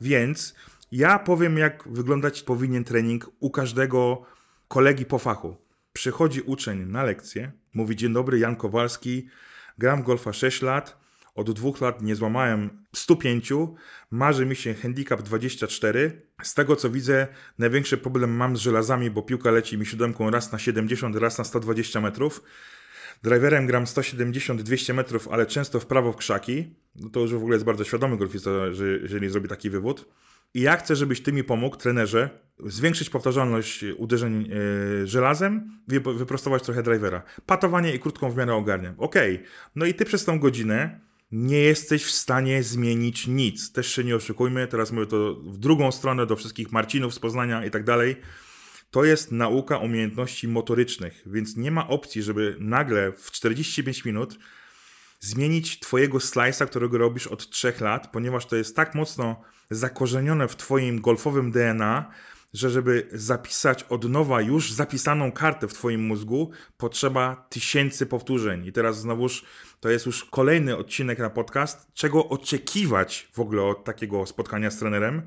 Więc 0.00 0.54
ja 0.92 1.18
powiem, 1.18 1.58
jak 1.58 1.88
wyglądać 1.88 2.42
powinien 2.42 2.84
trening 2.84 3.30
u 3.40 3.50
każdego 3.50 4.22
kolegi 4.68 5.04
po 5.04 5.18
fachu. 5.18 5.56
Przychodzi 5.92 6.40
uczeń 6.40 6.86
na 6.86 7.02
lekcję, 7.02 7.52
mówi: 7.74 7.96
Dzień 7.96 8.12
dobry, 8.12 8.38
Jan 8.38 8.56
Kowalski, 8.56 9.28
gram 9.78 10.02
golfa 10.02 10.32
6 10.32 10.62
lat. 10.62 11.00
od 11.34 11.50
dwóch 11.50 11.80
lat 11.80 12.02
nie 12.02 12.16
złamałem 12.16 12.84
105, 12.96 13.52
marzy 14.10 14.46
mi 14.46 14.56
się 14.56 14.74
handicap 14.74 15.22
24. 15.22 16.22
Z 16.42 16.54
tego 16.54 16.76
co 16.76 16.90
widzę, 16.90 17.26
największy 17.58 17.98
problem 17.98 18.30
mam 18.30 18.56
z 18.56 18.60
żelazami, 18.60 19.10
bo 19.10 19.22
piłka 19.22 19.50
leci 19.50 19.78
mi 19.78 19.86
siódemką 19.86 20.30
raz 20.30 20.52
na 20.52 20.58
70, 20.58 21.16
raz 21.16 21.38
na 21.38 21.44
120 21.44 22.00
metrów. 22.00 22.42
Driverem 23.22 23.66
gram 23.66 23.84
170-200 23.84 24.94
metrów, 24.94 25.28
ale 25.28 25.46
często 25.46 25.80
w 25.80 25.86
prawo 25.86 26.12
w 26.12 26.16
krzaki. 26.16 26.74
No 26.96 27.10
to 27.10 27.20
już 27.20 27.32
w 27.32 27.36
ogóle 27.36 27.54
jest 27.54 27.64
bardzo 27.64 27.84
świadomy 27.84 28.16
golfista, 28.16 28.50
że 28.72 28.86
jeżeli 28.86 29.28
zrobi 29.28 29.48
taki 29.48 29.70
wywód. 29.70 30.08
I 30.54 30.60
ja 30.60 30.76
chcę, 30.76 30.96
żebyś 30.96 31.22
ty 31.22 31.32
mi 31.32 31.44
pomógł, 31.44 31.76
trenerze, 31.76 32.30
zwiększyć 32.66 33.10
powtarzalność 33.10 33.84
uderzeń 33.96 34.48
yy, 34.48 35.06
żelazem, 35.06 35.80
wyprostować 36.16 36.62
trochę 36.62 36.82
drivera. 36.82 37.22
Patowanie 37.46 37.94
i 37.94 37.98
krótką 37.98 38.30
w 38.30 38.36
miarę 38.36 38.54
ogarniam. 38.54 38.94
Okej, 38.98 39.34
okay. 39.34 39.46
no 39.76 39.86
i 39.86 39.94
ty 39.94 40.04
przez 40.04 40.24
tą 40.24 40.38
godzinę 40.38 41.00
nie 41.32 41.60
jesteś 41.60 42.04
w 42.04 42.10
stanie 42.10 42.62
zmienić 42.62 43.26
nic. 43.26 43.72
Też 43.72 43.94
się 43.94 44.04
nie 44.04 44.16
oszukujmy, 44.16 44.66
teraz 44.66 44.92
mówię 44.92 45.06
to 45.06 45.34
w 45.34 45.58
drugą 45.58 45.92
stronę 45.92 46.26
do 46.26 46.36
wszystkich 46.36 46.72
Marcinów 46.72 47.14
z 47.14 47.18
Poznania 47.18 47.64
i 47.64 47.70
tak 47.70 47.84
dalej. 47.84 48.16
To 48.90 49.04
jest 49.04 49.32
nauka 49.32 49.78
umiejętności 49.78 50.48
motorycznych, 50.48 51.22
więc 51.26 51.56
nie 51.56 51.70
ma 51.70 51.88
opcji, 51.88 52.22
żeby 52.22 52.56
nagle 52.58 53.12
w 53.12 53.30
45 53.30 54.04
minut 54.04 54.38
zmienić 55.20 55.80
twojego 55.80 56.18
slice'a, 56.18 56.66
którego 56.66 56.98
robisz 56.98 57.26
od 57.26 57.50
3 57.50 57.72
lat, 57.80 58.12
ponieważ 58.12 58.46
to 58.46 58.56
jest 58.56 58.76
tak 58.76 58.94
mocno 58.94 59.42
zakorzenione 59.70 60.48
w 60.48 60.56
twoim 60.56 61.00
golfowym 61.00 61.50
DNA, 61.50 62.10
że 62.54 62.70
żeby 62.70 63.08
zapisać 63.12 63.82
od 63.82 64.08
nowa 64.08 64.40
już 64.40 64.72
zapisaną 64.72 65.32
kartę 65.32 65.68
w 65.68 65.74
twoim 65.74 66.02
mózgu, 66.02 66.50
potrzeba 66.76 67.46
tysięcy 67.50 68.06
powtórzeń. 68.06 68.66
I 68.66 68.72
teraz 68.72 69.00
znowuż 69.00 69.44
to 69.80 69.88
jest 69.88 70.06
już 70.06 70.24
kolejny 70.24 70.76
odcinek 70.76 71.18
na 71.18 71.30
podcast, 71.30 71.86
czego 71.94 72.28
oczekiwać 72.28 73.28
w 73.32 73.40
ogóle 73.40 73.62
od 73.62 73.84
takiego 73.84 74.26
spotkania 74.26 74.70
z 74.70 74.78
trenerem. 74.78 75.22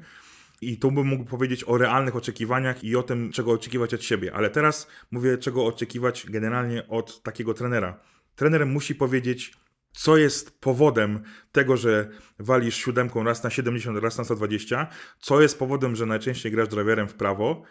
I 0.69 0.77
tu 0.77 0.91
bym 0.91 1.07
mógł 1.07 1.25
powiedzieć 1.25 1.63
o 1.67 1.77
realnych 1.77 2.15
oczekiwaniach 2.15 2.83
i 2.83 2.95
o 2.95 3.03
tym, 3.03 3.31
czego 3.31 3.51
oczekiwać 3.51 3.93
od 3.93 4.03
siebie. 4.03 4.33
Ale 4.33 4.49
teraz 4.49 4.87
mówię, 5.11 5.37
czego 5.37 5.65
oczekiwać 5.65 6.25
generalnie 6.29 6.87
od 6.87 7.23
takiego 7.23 7.53
trenera. 7.53 7.99
Trener 8.35 8.65
musi 8.65 8.95
powiedzieć, 8.95 9.53
co 9.91 10.17
jest 10.17 10.59
powodem 10.59 11.23
tego, 11.51 11.77
że 11.77 12.09
walisz 12.39 12.75
siódemką 12.75 13.23
raz 13.23 13.43
na 13.43 13.49
70, 13.49 13.99
raz 13.99 14.17
na 14.17 14.23
120, 14.23 14.87
co 15.19 15.41
jest 15.41 15.59
powodem, 15.59 15.95
że 15.95 16.05
najczęściej 16.05 16.51
grasz 16.51 16.67
driverem 16.67 17.07
w 17.07 17.13
prawo 17.13 17.63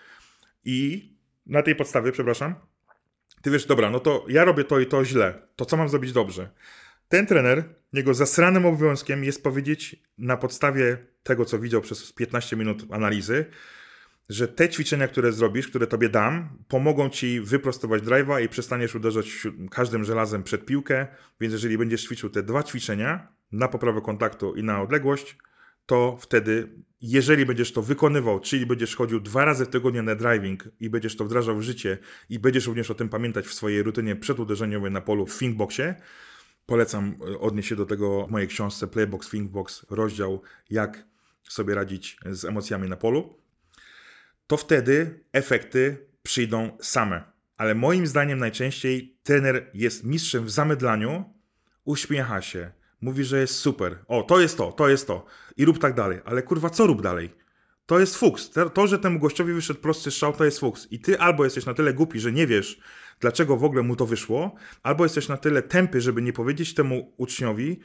i 0.64 1.12
na 1.46 1.62
tej 1.62 1.76
podstawie, 1.76 2.12
przepraszam, 2.12 2.54
ty 3.42 3.50
wiesz, 3.50 3.66
dobra, 3.66 3.90
no 3.90 4.00
to 4.00 4.24
ja 4.28 4.44
robię 4.44 4.64
to 4.64 4.80
i 4.80 4.86
to 4.86 5.04
źle, 5.04 5.48
to 5.56 5.64
co 5.64 5.76
mam 5.76 5.88
zrobić 5.88 6.12
dobrze? 6.12 6.50
Ten 7.08 7.26
trener, 7.26 7.74
jego 7.92 8.14
zasranym 8.14 8.66
obowiązkiem 8.66 9.24
jest 9.24 9.42
powiedzieć 9.42 9.96
na 10.18 10.36
podstawie 10.36 11.11
tego, 11.22 11.44
co 11.44 11.58
widział 11.58 11.80
przez 11.80 12.12
15 12.12 12.56
minut 12.56 12.84
analizy, 12.90 13.46
że 14.28 14.48
te 14.48 14.68
ćwiczenia, 14.68 15.08
które 15.08 15.32
zrobisz, 15.32 15.68
które 15.68 15.86
tobie 15.86 16.08
dam, 16.08 16.48
pomogą 16.68 17.08
ci 17.08 17.40
wyprostować 17.40 18.02
drive'a 18.02 18.44
i 18.44 18.48
przestaniesz 18.48 18.94
uderzać 18.94 19.46
każdym 19.70 20.04
żelazem 20.04 20.42
przed 20.42 20.66
piłkę. 20.66 21.06
Więc 21.40 21.52
jeżeli 21.52 21.78
będziesz 21.78 22.04
ćwiczył 22.04 22.30
te 22.30 22.42
dwa 22.42 22.62
ćwiczenia 22.62 23.28
na 23.52 23.68
poprawę 23.68 24.00
kontaktu 24.00 24.54
i 24.54 24.62
na 24.62 24.82
odległość, 24.82 25.36
to 25.86 26.16
wtedy, 26.20 26.68
jeżeli 27.00 27.46
będziesz 27.46 27.72
to 27.72 27.82
wykonywał, 27.82 28.40
czyli 28.40 28.66
będziesz 28.66 28.96
chodził 28.96 29.20
dwa 29.20 29.44
razy 29.44 29.64
w 29.64 29.68
tygodniu 29.68 30.02
na 30.02 30.14
driving 30.14 30.68
i 30.80 30.90
będziesz 30.90 31.16
to 31.16 31.24
wdrażał 31.24 31.56
w 31.56 31.62
życie 31.62 31.98
i 32.28 32.38
będziesz 32.38 32.66
również 32.66 32.90
o 32.90 32.94
tym 32.94 33.08
pamiętać 33.08 33.46
w 33.46 33.54
swojej 33.54 33.82
rutynie 33.82 34.16
przeduderzeniowej 34.16 34.90
na 34.90 35.00
polu 35.00 35.26
w 35.26 35.38
Thinkboxie, 35.38 35.94
polecam 36.66 37.14
e, 37.34 37.38
odnieść 37.38 37.68
się 37.68 37.76
do 37.76 37.86
tego 37.86 38.26
w 38.26 38.30
mojej 38.30 38.48
książce 38.48 38.86
Playbox 38.86 39.30
Thinkbox, 39.30 39.86
rozdział 39.90 40.42
jak 40.70 41.11
sobie 41.48 41.74
radzić 41.74 42.16
z 42.30 42.44
emocjami 42.44 42.88
na 42.88 42.96
polu 42.96 43.42
to 44.52 44.56
wtedy 44.56 45.24
efekty 45.32 46.06
przyjdą 46.22 46.78
same. 46.80 47.22
Ale 47.56 47.74
moim 47.74 48.06
zdaniem 48.06 48.38
najczęściej 48.38 49.18
trener 49.22 49.70
jest 49.74 50.04
mistrzem 50.04 50.44
w 50.44 50.50
zamydlaniu, 50.50 51.24
uśmiecha 51.84 52.42
się, 52.42 52.70
mówi, 53.00 53.24
że 53.24 53.40
jest 53.40 53.54
super. 53.54 53.98
O, 54.08 54.22
to 54.22 54.40
jest 54.40 54.56
to, 54.56 54.72
to 54.72 54.88
jest 54.88 55.06
to. 55.06 55.26
I 55.56 55.64
rób 55.64 55.78
tak 55.78 55.94
dalej. 55.94 56.20
Ale 56.24 56.42
kurwa, 56.42 56.70
co 56.70 56.86
rób 56.86 57.02
dalej? 57.02 57.34
To 57.86 58.00
jest 58.00 58.16
fuks. 58.16 58.50
To, 58.74 58.86
że 58.86 58.98
temu 58.98 59.18
gościowi 59.18 59.52
wyszedł 59.52 59.80
prosty 59.80 60.10
strzał, 60.10 60.32
to 60.32 60.44
jest 60.44 60.60
fuks. 60.60 60.88
I 60.90 61.00
ty 61.00 61.18
albo 61.18 61.44
jesteś 61.44 61.66
na 61.66 61.74
tyle 61.74 61.94
głupi, 61.94 62.20
że 62.20 62.32
nie 62.32 62.46
wiesz, 62.46 62.80
dlaczego 63.20 63.56
w 63.56 63.64
ogóle 63.64 63.82
mu 63.82 63.96
to 63.96 64.06
wyszło, 64.06 64.54
albo 64.82 65.04
jesteś 65.04 65.28
na 65.28 65.36
tyle 65.36 65.62
tępy, 65.62 66.00
żeby 66.00 66.22
nie 66.22 66.32
powiedzieć 66.32 66.74
temu 66.74 67.14
uczniowi, 67.16 67.80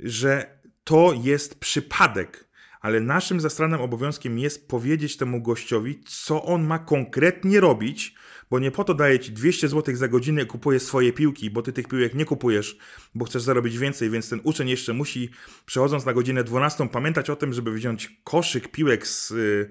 że 0.00 0.58
to 0.84 1.14
jest 1.22 1.60
przypadek 1.60 2.48
ale 2.84 3.00
naszym 3.00 3.40
zastranym 3.40 3.80
obowiązkiem 3.80 4.38
jest 4.38 4.68
powiedzieć 4.68 5.16
temu 5.16 5.42
gościowi, 5.42 6.00
co 6.06 6.44
on 6.44 6.66
ma 6.66 6.78
konkretnie 6.78 7.60
robić, 7.60 8.14
bo 8.50 8.58
nie 8.58 8.70
po 8.70 8.84
to 8.84 8.94
daje 8.94 9.18
ci 9.18 9.32
200 9.32 9.68
zł 9.68 9.96
za 9.96 10.08
godzinę 10.08 10.42
i 10.42 10.46
kupuje 10.46 10.80
swoje 10.80 11.12
piłki, 11.12 11.50
bo 11.50 11.62
ty 11.62 11.72
tych 11.72 11.88
piłek 11.88 12.14
nie 12.14 12.24
kupujesz, 12.24 12.78
bo 13.14 13.24
chcesz 13.24 13.42
zarobić 13.42 13.78
więcej, 13.78 14.10
więc 14.10 14.28
ten 14.28 14.40
uczeń 14.42 14.68
jeszcze 14.68 14.92
musi, 14.92 15.30
przechodząc 15.66 16.06
na 16.06 16.12
godzinę 16.12 16.44
12, 16.44 16.88
pamiętać 16.88 17.30
o 17.30 17.36
tym, 17.36 17.52
żeby 17.52 17.72
wziąć 17.72 18.20
koszyk 18.24 18.68
piłek 18.68 19.06
z. 19.06 19.30
Yy, 19.30 19.68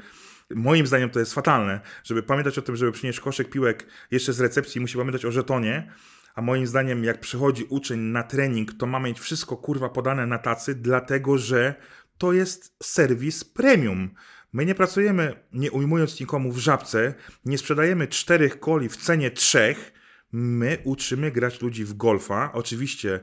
moim 0.55 0.87
zdaniem 0.87 1.09
to 1.09 1.19
jest 1.19 1.33
fatalne, 1.33 1.79
żeby 2.03 2.23
pamiętać 2.23 2.57
o 2.57 2.61
tym, 2.61 2.75
żeby 2.75 2.91
przynieść 2.91 3.19
koszyk 3.19 3.49
piłek 3.49 3.87
jeszcze 4.11 4.33
z 4.33 4.39
recepcji, 4.39 4.81
musi 4.81 4.97
pamiętać 4.97 5.25
o 5.25 5.31
żetonie, 5.31 5.91
a 6.35 6.41
moim 6.41 6.67
zdaniem, 6.67 7.03
jak 7.03 7.19
przychodzi 7.19 7.65
uczeń 7.69 7.99
na 7.99 8.23
trening, 8.23 8.73
to 8.73 8.85
ma 8.85 8.99
mieć 8.99 9.19
wszystko 9.19 9.57
kurwa 9.57 9.89
podane 9.89 10.27
na 10.27 10.37
tacy, 10.37 10.75
dlatego 10.75 11.37
że 11.37 11.75
to 12.17 12.33
jest 12.33 12.75
serwis 12.83 13.43
premium. 13.43 14.09
My 14.53 14.65
nie 14.65 14.75
pracujemy, 14.75 15.35
nie 15.53 15.71
ujmując 15.71 16.19
nikomu 16.19 16.51
w 16.51 16.57
żabce, 16.57 17.13
nie 17.45 17.57
sprzedajemy 17.57 18.07
czterech 18.07 18.59
koli 18.59 18.89
w 18.89 18.97
cenie 18.97 19.31
trzech. 19.31 19.93
My 20.31 20.77
uczymy 20.83 21.31
grać 21.31 21.61
ludzi 21.61 21.85
w 21.85 21.93
golfa. 21.93 22.51
Oczywiście 22.53 23.19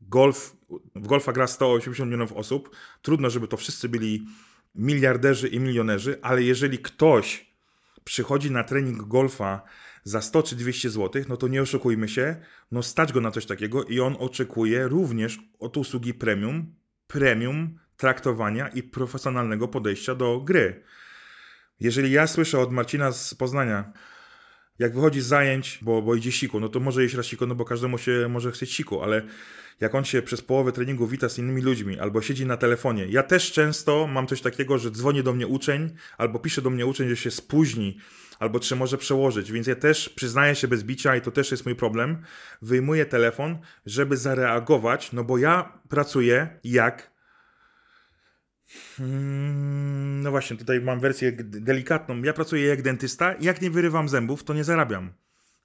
golf, 0.00 0.56
w 0.94 1.06
golfa 1.06 1.32
gra 1.32 1.46
180 1.46 2.10
milionów 2.10 2.32
osób. 2.32 2.76
Trudno, 3.02 3.30
żeby 3.30 3.48
to 3.48 3.56
wszyscy 3.56 3.88
byli 3.88 4.26
miliarderzy 4.74 5.48
i 5.48 5.60
milionerzy, 5.60 6.18
ale 6.22 6.42
jeżeli 6.42 6.78
ktoś 6.78 7.54
przychodzi 8.04 8.50
na 8.50 8.64
trening 8.64 9.02
golfa 9.02 9.62
za 10.04 10.22
100 10.22 10.42
czy 10.42 10.56
200 10.56 10.90
zł, 10.90 11.22
no 11.28 11.36
to 11.36 11.48
nie 11.48 11.62
oszukujmy 11.62 12.08
się, 12.08 12.36
no 12.72 12.82
stać 12.82 13.12
go 13.12 13.20
na 13.20 13.30
coś 13.30 13.46
takiego 13.46 13.84
i 13.84 14.00
on 14.00 14.16
oczekuje 14.18 14.88
również 14.88 15.38
od 15.58 15.76
usługi 15.76 16.14
premium, 16.14 16.74
premium 17.06 17.78
traktowania 17.96 18.68
i 18.68 18.82
profesjonalnego 18.82 19.68
podejścia 19.68 20.14
do 20.14 20.40
gry. 20.40 20.82
Jeżeli 21.80 22.12
ja 22.12 22.26
słyszę 22.26 22.58
od 22.58 22.72
Marcina 22.72 23.12
z 23.12 23.34
Poznania, 23.34 23.92
jak 24.78 24.94
wychodzi 24.94 25.20
z 25.20 25.26
zajęć, 25.26 25.78
bo, 25.82 26.02
bo 26.02 26.14
idzie 26.14 26.32
siku, 26.32 26.60
no 26.60 26.68
to 26.68 26.80
może 26.80 27.02
jeść 27.02 27.14
raz 27.14 27.26
siku, 27.26 27.46
no 27.46 27.54
bo 27.54 27.64
każdemu 27.64 27.98
się 27.98 28.28
może 28.28 28.52
chcieć 28.52 28.72
siku, 28.72 29.02
ale 29.02 29.22
jak 29.80 29.94
on 29.94 30.04
się 30.04 30.22
przez 30.22 30.42
połowę 30.42 30.72
treningu 30.72 31.06
wita 31.06 31.28
z 31.28 31.38
innymi 31.38 31.62
ludźmi 31.62 31.98
albo 31.98 32.22
siedzi 32.22 32.46
na 32.46 32.56
telefonie. 32.56 33.06
Ja 33.06 33.22
też 33.22 33.52
często 33.52 34.06
mam 34.06 34.26
coś 34.26 34.40
takiego, 34.40 34.78
że 34.78 34.90
dzwoni 34.90 35.22
do 35.22 35.32
mnie 35.32 35.46
uczeń 35.46 35.94
albo 36.18 36.38
pisze 36.38 36.62
do 36.62 36.70
mnie 36.70 36.86
uczeń, 36.86 37.08
że 37.08 37.16
się 37.16 37.30
spóźni 37.30 37.98
albo 38.38 38.60
czy 38.60 38.76
może 38.76 38.98
przełożyć, 38.98 39.52
więc 39.52 39.66
ja 39.66 39.74
też 39.74 40.08
przyznaję 40.08 40.54
się 40.54 40.68
bez 40.68 40.84
bicia 40.84 41.16
i 41.16 41.20
to 41.20 41.30
też 41.30 41.50
jest 41.50 41.66
mój 41.66 41.74
problem. 41.74 42.22
Wyjmuję 42.62 43.06
telefon, 43.06 43.58
żeby 43.86 44.16
zareagować, 44.16 45.12
no 45.12 45.24
bo 45.24 45.38
ja 45.38 45.78
pracuję 45.88 46.58
jak 46.64 47.13
Hmm, 48.96 50.22
no 50.22 50.30
właśnie, 50.30 50.56
tutaj 50.56 50.80
mam 50.80 51.00
wersję 51.00 51.32
delikatną. 51.42 52.22
Ja 52.22 52.32
pracuję 52.32 52.66
jak 52.66 52.82
dentysta 52.82 53.34
jak 53.40 53.62
nie 53.62 53.70
wyrywam 53.70 54.08
zębów, 54.08 54.44
to 54.44 54.54
nie 54.54 54.64
zarabiam. 54.64 55.12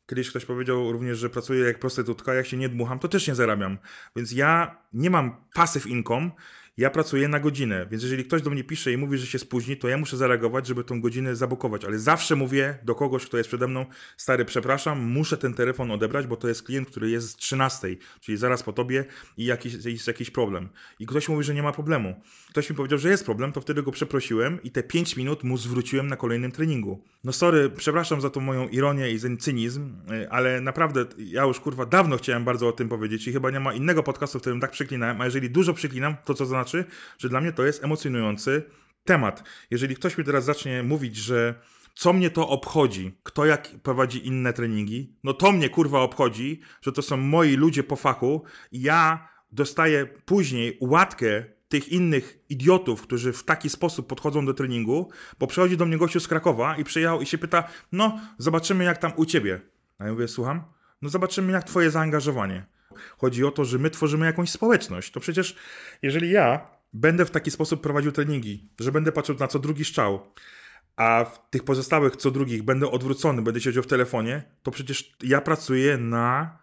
Kiedyś 0.10 0.30
ktoś 0.30 0.46
powiedział 0.46 0.92
również, 0.92 1.18
że 1.18 1.30
pracuję 1.30 1.66
jak 1.66 1.80
prostytutka, 1.80 2.34
jak 2.34 2.46
się 2.46 2.58
nie 2.58 2.70
dmucham, 2.70 3.00
to 3.00 3.08
też 3.08 3.28
nie 3.28 3.36
zarabiam. 3.36 3.78
Więc 4.16 4.32
ja 4.32 4.78
nie 4.94 5.10
mam 5.10 5.46
passive 5.54 5.88
income, 5.88 6.32
ja 6.80 6.90
pracuję 6.90 7.28
na 7.28 7.40
godzinę, 7.40 7.88
więc 7.92 8.04
jeżeli 8.04 8.26
ktoś 8.26 8.42
do 8.42 8.50
mnie 8.50 8.64
pisze 8.64 8.92
i 8.92 8.98
mówi, 8.98 9.18
że 9.18 9.26
się 9.26 9.40
spóźni, 9.40 9.78
to 9.78 9.88
ja 9.88 9.98
muszę 9.98 10.18
zareagować, 10.18 10.68
żeby 10.68 10.84
tą 10.84 11.02
godzinę 11.02 11.36
zabukować. 11.36 11.86
Ale 11.86 12.00
zawsze 12.00 12.36
mówię 12.36 12.78
do 12.84 12.96
kogoś, 12.96 13.26
kto 13.26 13.38
jest 13.38 13.50
przede 13.50 13.68
mną, 13.68 13.86
stary, 14.18 14.46
przepraszam, 14.46 15.00
muszę 15.00 15.38
ten 15.38 15.54
telefon 15.54 15.92
odebrać, 15.92 16.28
bo 16.28 16.36
to 16.36 16.48
jest 16.48 16.64
klient, 16.64 16.90
który 16.90 17.10
jest 17.10 17.30
z 17.30 17.36
13, 17.36 17.88
czyli 18.22 18.38
zaraz 18.38 18.64
po 18.64 18.74
tobie 18.74 19.06
i 19.38 19.46
jakiś, 19.46 19.74
jest 19.86 20.08
jakiś 20.08 20.30
problem. 20.32 20.70
I 21.00 21.06
ktoś 21.06 21.30
mówi, 21.30 21.44
że 21.44 21.54
nie 21.54 21.64
ma 21.64 21.72
problemu. 21.72 22.22
Ktoś 22.50 22.70
mi 22.70 22.76
powiedział, 22.76 23.00
że 23.00 23.10
jest 23.10 23.26
problem, 23.26 23.52
to 23.52 23.62
wtedy 23.62 23.84
go 23.84 23.92
przeprosiłem 23.92 24.64
i 24.64 24.72
te 24.72 24.84
5 24.84 25.18
minut 25.18 25.44
mu 25.44 25.58
zwróciłem 25.58 26.08
na 26.08 26.16
kolejnym 26.16 26.52
treningu. 26.52 27.04
No 27.24 27.34
sorry, 27.34 27.70
przepraszam 27.70 28.22
za 28.22 28.30
tą 28.30 28.42
moją 28.42 28.68
ironię 28.68 29.12
i 29.12 29.20
ten 29.20 29.38
cynizm, 29.38 29.94
y, 30.12 30.30
ale 30.30 30.62
naprawdę 30.62 31.06
ja 31.18 31.44
już 31.44 31.60
kurwa 31.60 31.86
dawno 31.86 32.18
chciałem 32.18 32.44
bardzo 32.44 32.68
o 32.68 32.72
tym 32.72 32.90
powiedzieć 32.90 33.28
i 33.28 33.34
chyba 33.34 33.52
nie 33.52 33.60
ma 33.60 33.74
innego 33.74 34.04
podcastu, 34.04 34.38
w 34.38 34.42
którym 34.42 34.60
tak 34.60 34.72
przeklinałem, 34.72 35.22
a 35.22 35.26
jeżeli 35.26 35.50
dużo 35.50 35.74
przeklinam, 35.74 36.16
to 36.26 36.34
co 36.34 36.46
znaczy? 36.46 36.69
Znaczy, 36.70 36.86
że 37.18 37.30
dla 37.30 37.42
mnie 37.42 37.52
to 37.52 37.66
jest 37.66 37.84
emocjonujący 37.84 38.64
temat. 39.04 39.44
Jeżeli 39.72 39.96
ktoś 39.96 40.18
mi 40.18 40.24
teraz 40.24 40.46
zacznie 40.46 40.84
mówić, 40.84 41.16
że 41.16 41.56
co 41.96 42.14
mnie 42.14 42.30
to 42.30 42.50
obchodzi, 42.50 43.18
kto 43.24 43.46
jak 43.46 43.70
prowadzi 43.84 44.28
inne 44.28 44.54
treningi, 44.54 45.14
no 45.24 45.34
to 45.34 45.52
mnie 45.52 45.70
kurwa 45.70 46.02
obchodzi, 46.02 46.62
że 46.82 46.92
to 46.92 47.02
są 47.02 47.18
moi 47.18 47.56
ludzie 47.56 47.84
po 47.84 47.96
fachu 47.96 48.44
i 48.72 48.82
ja 48.82 49.30
dostaję 49.52 50.06
później 50.06 50.78
łatkę 50.82 51.44
tych 51.70 51.90
innych 51.90 52.40
idiotów, 52.50 53.02
którzy 53.02 53.34
w 53.34 53.44
taki 53.44 53.70
sposób 53.70 54.08
podchodzą 54.08 54.46
do 54.46 54.54
treningu, 54.54 55.10
bo 55.40 55.48
przychodzi 55.48 55.78
do 55.78 55.86
mnie 55.86 55.98
gościu 55.98 56.20
z 56.20 56.28
Krakowa 56.28 56.78
i 56.78 56.84
przyjechał 56.84 57.22
i 57.22 57.26
się 57.26 57.38
pyta, 57.38 57.64
no 57.92 58.20
zobaczymy 58.38 58.84
jak 58.84 58.98
tam 58.98 59.12
u 59.16 59.26
ciebie. 59.26 59.62
A 59.98 60.06
ja 60.06 60.12
mówię, 60.12 60.28
słucham? 60.28 60.64
No 61.02 61.10
zobaczymy 61.10 61.54
jak 61.54 61.64
twoje 61.64 61.92
zaangażowanie. 61.92 62.66
Chodzi 63.18 63.46
o 63.46 63.52
to, 63.52 63.66
że 63.66 63.78
my 63.78 63.90
tworzymy 63.90 64.26
jakąś 64.26 64.50
społeczność. 64.50 65.12
To 65.12 65.20
przecież 65.20 65.56
jeżeli 66.02 66.32
ja 66.32 66.68
będę 66.94 67.26
w 67.26 67.32
taki 67.32 67.52
sposób 67.52 67.82
prowadził 67.82 68.12
treningi, 68.12 68.70
że 68.80 68.92
będę 68.92 69.12
patrzył 69.12 69.36
na 69.40 69.48
co 69.48 69.60
drugi 69.60 69.86
strzał, 69.86 70.34
a 70.96 71.26
w 71.26 71.50
tych 71.50 71.64
pozostałych 71.64 72.16
co 72.16 72.32
drugich 72.32 72.64
będę 72.64 72.92
odwrócony, 72.92 73.42
będę 73.42 73.62
siedział 73.62 73.84
w 73.84 73.88
telefonie, 73.88 74.44
to 74.64 74.72
przecież 74.72 75.16
ja 75.24 75.42
pracuję 75.42 75.98
na 75.98 76.58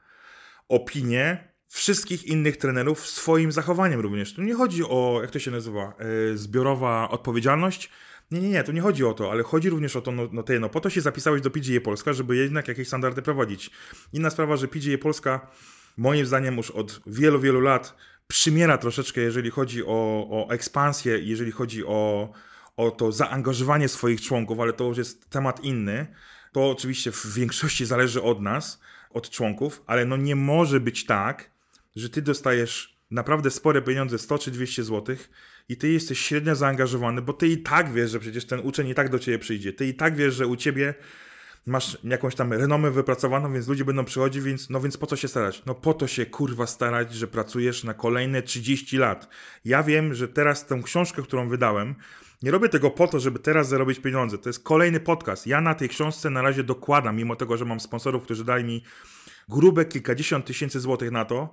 opinię 0.68 1.48
wszystkich 1.68 2.24
innych 2.24 2.56
trenerów 2.56 3.06
swoim 3.06 3.52
zachowaniem 3.52 4.00
również. 4.00 4.34
Tu 4.34 4.42
nie 4.42 4.54
chodzi 4.54 4.84
o, 4.84 5.18
jak 5.22 5.30
to 5.30 5.38
się 5.38 5.50
nazywa, 5.50 5.94
yy, 6.30 6.38
zbiorowa 6.38 7.08
odpowiedzialność. 7.10 7.90
Nie, 8.30 8.40
nie, 8.40 8.48
nie, 8.48 8.64
tu 8.64 8.72
nie 8.72 8.80
chodzi 8.80 9.04
o 9.04 9.14
to, 9.14 9.30
ale 9.30 9.42
chodzi 9.42 9.70
również 9.70 9.96
o 9.96 10.00
to, 10.00 10.12
no, 10.12 10.28
no, 10.32 10.42
te, 10.42 10.58
no 10.58 10.68
po 10.68 10.80
to 10.80 10.90
się 10.90 11.00
zapisałeś 11.00 11.42
do 11.42 11.50
PGA 11.50 11.80
Polska, 11.80 12.12
żeby 12.12 12.36
jednak 12.36 12.68
jakieś 12.68 12.88
standardy 12.88 13.22
prowadzić. 13.22 13.70
Inna 14.12 14.30
sprawa, 14.30 14.56
że 14.56 14.68
PGA 14.68 14.98
Polska 14.98 15.50
moim 15.96 16.26
zdaniem 16.26 16.56
już 16.56 16.70
od 16.70 17.00
wielu, 17.06 17.40
wielu 17.40 17.60
lat 17.60 17.96
przymiera 18.28 18.78
troszeczkę, 18.78 19.20
jeżeli 19.20 19.50
chodzi 19.50 19.84
o, 19.84 20.26
o 20.30 20.48
ekspansję, 20.50 21.18
jeżeli 21.18 21.52
chodzi 21.52 21.84
o, 21.84 22.32
o 22.76 22.90
to 22.90 23.12
zaangażowanie 23.12 23.88
swoich 23.88 24.20
członków, 24.20 24.60
ale 24.60 24.72
to 24.72 24.84
już 24.84 24.98
jest 24.98 25.30
temat 25.30 25.64
inny. 25.64 26.06
To 26.52 26.70
oczywiście 26.70 27.12
w 27.12 27.34
większości 27.34 27.86
zależy 27.86 28.22
od 28.22 28.40
nas, 28.42 28.80
od 29.10 29.30
członków, 29.30 29.82
ale 29.86 30.04
no 30.04 30.16
nie 30.16 30.36
może 30.36 30.80
być 30.80 31.06
tak, 31.06 31.50
że 31.96 32.10
ty 32.10 32.22
dostajesz 32.22 32.96
naprawdę 33.10 33.50
spore 33.50 33.82
pieniądze, 33.82 34.18
100 34.18 34.38
czy 34.38 34.50
200 34.50 34.84
zł 34.84 35.16
i 35.68 35.76
ty 35.76 35.88
jesteś 35.92 36.20
średnio 36.20 36.54
zaangażowany, 36.54 37.22
bo 37.22 37.32
ty 37.32 37.48
i 37.48 37.62
tak 37.62 37.92
wiesz, 37.92 38.10
że 38.10 38.20
przecież 38.20 38.46
ten 38.46 38.60
uczeń 38.60 38.88
i 38.88 38.94
tak 38.94 39.10
do 39.10 39.18
ciebie 39.18 39.38
przyjdzie. 39.38 39.72
Ty 39.72 39.86
i 39.86 39.94
tak 39.94 40.16
wiesz, 40.16 40.34
że 40.34 40.46
u 40.46 40.56
ciebie 40.56 40.94
masz 41.66 41.98
jakąś 42.04 42.34
tam 42.34 42.52
renomę 42.52 42.90
wypracowaną, 42.90 43.52
więc 43.52 43.68
ludzie 43.68 43.84
będą 43.84 44.04
przychodzić, 44.04 44.42
więc 44.42 44.70
no 44.70 44.80
więc 44.80 44.96
po 44.96 45.06
co 45.06 45.16
się 45.16 45.28
starać? 45.28 45.62
No 45.66 45.74
po 45.74 45.94
to 45.94 46.06
się 46.06 46.26
kurwa 46.26 46.66
starać, 46.66 47.14
że 47.14 47.26
pracujesz 47.26 47.84
na 47.84 47.94
kolejne 47.94 48.42
30 48.42 48.98
lat. 48.98 49.28
Ja 49.64 49.82
wiem, 49.82 50.14
że 50.14 50.28
teraz 50.28 50.66
tę 50.66 50.80
książkę, 50.84 51.22
którą 51.22 51.48
wydałem, 51.48 51.94
nie 52.42 52.50
robię 52.50 52.68
tego 52.68 52.90
po 52.90 53.08
to, 53.08 53.20
żeby 53.20 53.38
teraz 53.38 53.68
zarobić 53.68 53.98
pieniądze. 53.98 54.38
To 54.38 54.48
jest 54.48 54.62
kolejny 54.62 55.00
podcast. 55.00 55.46
Ja 55.46 55.60
na 55.60 55.74
tej 55.74 55.88
książce 55.88 56.30
na 56.30 56.42
razie 56.42 56.64
dokładam, 56.64 57.16
mimo 57.16 57.36
tego, 57.36 57.56
że 57.56 57.64
mam 57.64 57.80
sponsorów, 57.80 58.22
którzy 58.22 58.44
dali 58.44 58.64
mi 58.64 58.82
grube 59.48 59.84
kilkadziesiąt 59.84 60.46
tysięcy 60.46 60.80
złotych 60.80 61.10
na 61.10 61.24
to, 61.24 61.52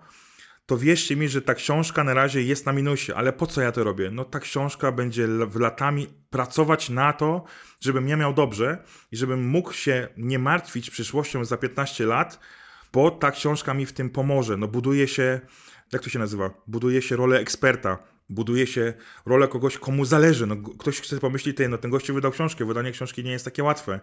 to 0.65 0.77
wierzcie 0.77 1.15
mi, 1.15 1.29
że 1.29 1.41
ta 1.41 1.53
książka 1.53 2.03
na 2.03 2.13
razie 2.13 2.41
jest 2.41 2.65
na 2.65 2.73
minusie, 2.73 3.13
ale 3.15 3.33
po 3.33 3.47
co 3.47 3.61
ja 3.61 3.71
to 3.71 3.83
robię? 3.83 4.11
No 4.11 4.25
ta 4.25 4.39
książka 4.39 4.91
będzie 4.91 5.27
w 5.27 5.59
latami 5.59 6.07
pracować 6.29 6.89
na 6.89 7.13
to, 7.13 7.43
żebym 7.79 8.07
ja 8.07 8.17
miał 8.17 8.33
dobrze 8.33 8.83
i 9.11 9.17
żebym 9.17 9.47
mógł 9.47 9.73
się 9.73 10.07
nie 10.17 10.39
martwić 10.39 10.89
przyszłością 10.89 11.45
za 11.45 11.57
15 11.57 12.05
lat, 12.05 12.39
bo 12.93 13.11
ta 13.11 13.31
książka 13.31 13.73
mi 13.73 13.85
w 13.85 13.93
tym 13.93 14.09
pomoże. 14.09 14.57
No 14.57 14.67
buduje 14.67 15.07
się, 15.07 15.39
jak 15.91 16.01
to 16.03 16.09
się 16.09 16.19
nazywa? 16.19 16.49
Buduje 16.67 17.01
się 17.01 17.15
rolę 17.15 17.39
eksperta, 17.39 17.97
buduje 18.29 18.67
się 18.67 18.93
rolę 19.25 19.47
kogoś, 19.47 19.77
komu 19.77 20.05
zależy. 20.05 20.47
No, 20.47 20.55
ktoś 20.79 21.01
chce 21.01 21.19
pomyśleć, 21.19 21.57
no 21.69 21.77
ten 21.77 21.91
gościu 21.91 22.13
wydał 22.13 22.31
książkę, 22.31 22.65
wydanie 22.65 22.91
książki 22.91 23.23
nie 23.23 23.31
jest 23.31 23.45
takie 23.45 23.63
łatwe. 23.63 23.99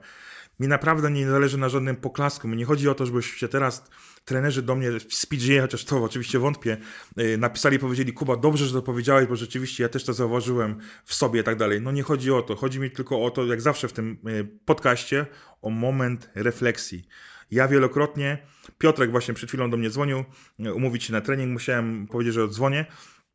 Mi 0.60 0.68
naprawdę 0.68 1.10
nie 1.10 1.30
zależy 1.30 1.58
na 1.58 1.68
żadnym 1.68 1.96
poklasku. 1.96 2.48
Mi 2.48 2.56
nie 2.56 2.64
chodzi 2.64 2.88
o 2.88 2.94
to, 2.94 3.06
żebyście 3.06 3.48
teraz 3.48 3.90
trenerzy 4.24 4.62
do 4.62 4.74
mnie 4.74 4.90
z 5.10 5.26
PGA, 5.26 5.62
chociaż 5.62 5.84
to 5.84 6.04
oczywiście 6.04 6.38
wątpię, 6.38 6.76
y, 7.18 7.38
napisali 7.38 7.78
powiedzieli, 7.78 8.12
Kuba, 8.12 8.36
dobrze, 8.36 8.66
że 8.66 8.72
to 8.72 8.82
powiedziałeś, 8.82 9.26
bo 9.26 9.36
rzeczywiście 9.36 9.82
ja 9.82 9.88
też 9.88 10.04
to 10.04 10.12
zauważyłem 10.12 10.78
w 11.04 11.14
sobie 11.14 11.40
i 11.40 11.44
tak 11.44 11.56
dalej. 11.56 11.80
No 11.80 11.92
nie 11.92 12.02
chodzi 12.02 12.32
o 12.32 12.42
to. 12.42 12.56
Chodzi 12.56 12.80
mi 12.80 12.90
tylko 12.90 13.24
o 13.24 13.30
to, 13.30 13.46
jak 13.46 13.60
zawsze 13.60 13.88
w 13.88 13.92
tym 13.92 14.18
y, 14.28 14.48
podcaście, 14.64 15.26
o 15.62 15.70
moment 15.70 16.30
refleksji. 16.34 17.04
Ja 17.50 17.68
wielokrotnie, 17.68 18.38
Piotrek 18.78 19.10
właśnie 19.10 19.34
przed 19.34 19.48
chwilą 19.48 19.70
do 19.70 19.76
mnie 19.76 19.90
dzwonił, 19.90 20.24
y, 20.66 20.74
umówić 20.74 21.04
się 21.04 21.12
na 21.12 21.20
trening, 21.20 21.52
musiałem 21.52 22.06
powiedzieć, 22.06 22.34
że 22.34 22.44
odzwonię. 22.44 22.86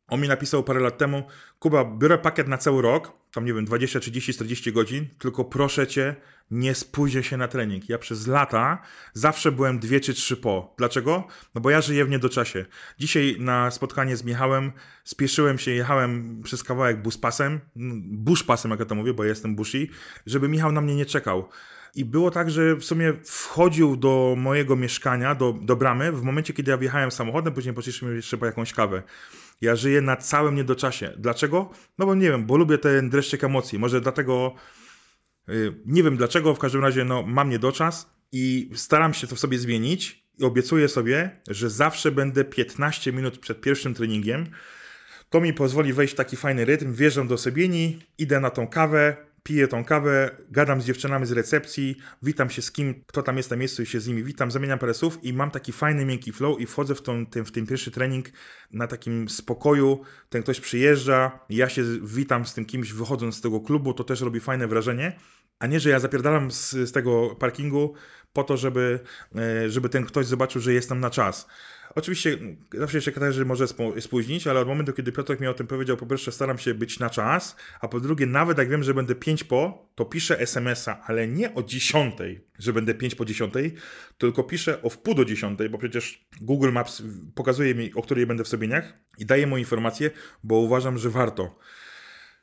On 0.08 0.20
mi 0.20 0.28
napisał 0.28 0.64
parę 0.64 0.80
lat 0.80 0.98
temu, 0.98 1.26
Kuba, 1.58 1.84
biorę 1.84 2.18
pakiet 2.18 2.48
na 2.48 2.58
cały 2.58 2.82
rok, 2.82 3.12
tam 3.32 3.44
nie 3.44 3.54
wiem, 3.54 3.64
20, 3.64 4.00
30, 4.00 4.34
40 4.34 4.72
godzin, 4.72 5.08
tylko 5.18 5.44
proszę 5.44 5.86
cię, 5.86 6.16
nie 6.50 6.74
spóźnię 6.74 7.22
się 7.22 7.36
na 7.36 7.48
trening. 7.48 7.88
Ja 7.88 7.98
przez 7.98 8.26
lata 8.26 8.82
zawsze 9.12 9.52
byłem 9.52 9.78
dwie 9.78 10.00
czy 10.00 10.14
trzy 10.14 10.36
po. 10.36 10.74
Dlaczego? 10.78 11.26
No 11.54 11.60
bo 11.60 11.70
ja 11.70 11.80
żyję 11.80 12.04
w 12.04 12.10
niedoczasie. 12.10 12.66
Dzisiaj 12.98 13.36
na 13.38 13.70
spotkanie 13.70 14.16
z 14.16 14.24
Michałem 14.24 14.72
spieszyłem 15.04 15.58
się, 15.58 15.70
jechałem 15.70 16.42
przez 16.42 16.64
kawałek 16.64 17.02
buspasem, 17.02 17.60
bushpasem, 18.04 18.70
jak 18.70 18.80
ja 18.80 18.86
to 18.86 18.94
mówię, 18.94 19.14
bo 19.14 19.24
ja 19.24 19.28
jestem 19.28 19.56
bushi, 19.56 19.90
żeby 20.26 20.48
Michał 20.48 20.72
na 20.72 20.80
mnie 20.80 20.96
nie 20.96 21.06
czekał. 21.06 21.48
I 21.96 22.04
było 22.04 22.30
tak, 22.30 22.50
że 22.50 22.76
w 22.76 22.84
sumie 22.84 23.12
wchodził 23.24 23.96
do 23.96 24.34
mojego 24.38 24.76
mieszkania, 24.76 25.34
do, 25.34 25.52
do 25.52 25.76
bramy, 25.76 26.12
w 26.12 26.22
momencie, 26.22 26.52
kiedy 26.52 26.70
ja 26.70 26.76
wjechałem 26.76 27.10
samochodem, 27.10 27.54
później 27.54 27.74
poszliśmy 27.74 28.14
jeszcze 28.14 28.38
po 28.38 28.46
jakąś 28.46 28.72
kawę. 28.72 29.02
Ja 29.60 29.76
żyję 29.76 30.00
na 30.00 30.16
całym 30.16 30.54
niedoczasie. 30.54 31.12
Dlaczego? 31.18 31.70
No 31.98 32.06
bo 32.06 32.14
nie 32.14 32.30
wiem, 32.30 32.46
bo 32.46 32.56
lubię 32.56 32.78
ten 32.78 33.10
dreszczyk 33.10 33.44
emocji. 33.44 33.78
Może 33.78 34.00
dlatego, 34.00 34.54
yy, 35.48 35.80
nie 35.86 36.02
wiem 36.02 36.16
dlaczego, 36.16 36.54
w 36.54 36.58
każdym 36.58 36.82
razie 36.82 37.04
no, 37.04 37.22
mam 37.22 37.50
niedoczas 37.50 38.10
i 38.32 38.70
staram 38.74 39.14
się 39.14 39.26
to 39.26 39.36
w 39.36 39.38
sobie 39.38 39.58
zmienić 39.58 40.26
i 40.38 40.44
obiecuję 40.44 40.88
sobie, 40.88 41.40
że 41.48 41.70
zawsze 41.70 42.12
będę 42.12 42.44
15 42.44 43.12
minut 43.12 43.38
przed 43.38 43.60
pierwszym 43.60 43.94
treningiem. 43.94 44.46
To 45.30 45.40
mi 45.40 45.52
pozwoli 45.52 45.92
wejść 45.92 46.14
w 46.14 46.16
taki 46.16 46.36
fajny 46.36 46.64
rytm. 46.64 46.92
Wjeżdżam 46.92 47.28
do 47.28 47.38
Sebieni, 47.38 47.98
idę 48.18 48.40
na 48.40 48.50
tą 48.50 48.66
kawę, 48.66 49.16
piję 49.46 49.68
tą 49.68 49.84
kawę, 49.84 50.36
gadam 50.50 50.80
z 50.80 50.84
dziewczynami 50.84 51.26
z 51.26 51.32
recepcji, 51.32 51.96
witam 52.22 52.50
się 52.50 52.62
z 52.62 52.72
kim, 52.72 53.04
kto 53.06 53.22
tam 53.22 53.36
jest 53.36 53.50
na 53.50 53.56
miejscu 53.56 53.82
i 53.82 53.86
się 53.86 54.00
z 54.00 54.08
nimi 54.08 54.24
witam, 54.24 54.50
zamieniam 54.50 54.78
parę 54.78 54.94
słów 54.94 55.24
i 55.24 55.32
mam 55.32 55.50
taki 55.50 55.72
fajny, 55.72 56.04
miękki 56.04 56.32
flow 56.32 56.60
i 56.60 56.66
wchodzę 56.66 56.94
w, 56.94 57.02
ten, 57.02 57.26
w 57.44 57.50
ten 57.50 57.66
pierwszy 57.66 57.90
trening 57.90 58.26
na 58.72 58.86
takim 58.86 59.28
spokoju, 59.28 60.00
ten 60.28 60.42
ktoś 60.42 60.60
przyjeżdża, 60.60 61.38
ja 61.50 61.68
się 61.68 61.82
witam 62.02 62.46
z 62.46 62.54
tym 62.54 62.64
kimś 62.64 62.92
wychodząc 62.92 63.36
z 63.36 63.40
tego 63.40 63.60
klubu, 63.60 63.94
to 63.94 64.04
też 64.04 64.20
robi 64.20 64.40
fajne 64.40 64.68
wrażenie, 64.68 65.18
a 65.58 65.66
nie, 65.66 65.80
że 65.80 65.90
ja 65.90 66.00
zapierdalam 66.00 66.50
z, 66.50 66.70
z 66.70 66.92
tego 66.92 67.36
parkingu 67.38 67.94
po 68.32 68.44
to, 68.44 68.56
żeby, 68.56 69.00
e, 69.36 69.70
żeby 69.70 69.88
ten 69.88 70.04
ktoś 70.04 70.26
zobaczył, 70.26 70.60
że 70.60 70.72
jestem 70.72 71.00
na 71.00 71.10
czas. 71.10 71.46
Oczywiście 71.96 72.38
zawsze 72.74 73.02
się 73.02 73.32
że 73.32 73.44
może 73.44 73.66
spóźnić, 74.00 74.46
ale 74.46 74.60
od 74.60 74.68
momentu, 74.68 74.92
kiedy 74.92 75.12
Piotrek 75.12 75.40
mi 75.40 75.46
o 75.46 75.54
tym 75.54 75.66
powiedział, 75.66 75.96
po 75.96 76.06
pierwsze 76.06 76.32
staram 76.32 76.58
się 76.58 76.74
być 76.74 76.98
na 76.98 77.10
czas, 77.10 77.56
a 77.80 77.88
po 77.88 78.00
drugie, 78.00 78.26
nawet 78.26 78.58
jak 78.58 78.68
wiem, 78.68 78.82
że 78.82 78.94
będę 78.94 79.14
5 79.14 79.44
po, 79.44 79.88
to 79.94 80.04
piszę 80.04 80.40
SMS-a, 80.40 81.02
ale 81.06 81.28
nie 81.28 81.54
o 81.54 81.62
10, 81.62 82.14
że 82.58 82.72
będę 82.72 82.94
5 82.94 83.14
po 83.14 83.24
10, 83.24 83.54
tylko 84.18 84.44
piszę 84.44 84.82
o 84.82 84.90
wpół 84.90 85.14
do 85.14 85.24
10, 85.24 85.58
bo 85.70 85.78
przecież 85.78 86.26
Google 86.40 86.72
Maps 86.72 87.02
pokazuje 87.34 87.74
mi, 87.74 87.94
o 87.94 88.02
której 88.02 88.26
będę 88.26 88.44
w 88.44 88.48
Sobieniach 88.48 88.92
i 89.18 89.26
daje 89.26 89.46
mu 89.46 89.58
informację, 89.58 90.10
bo 90.44 90.56
uważam, 90.56 90.98
że 90.98 91.10
warto. 91.10 91.58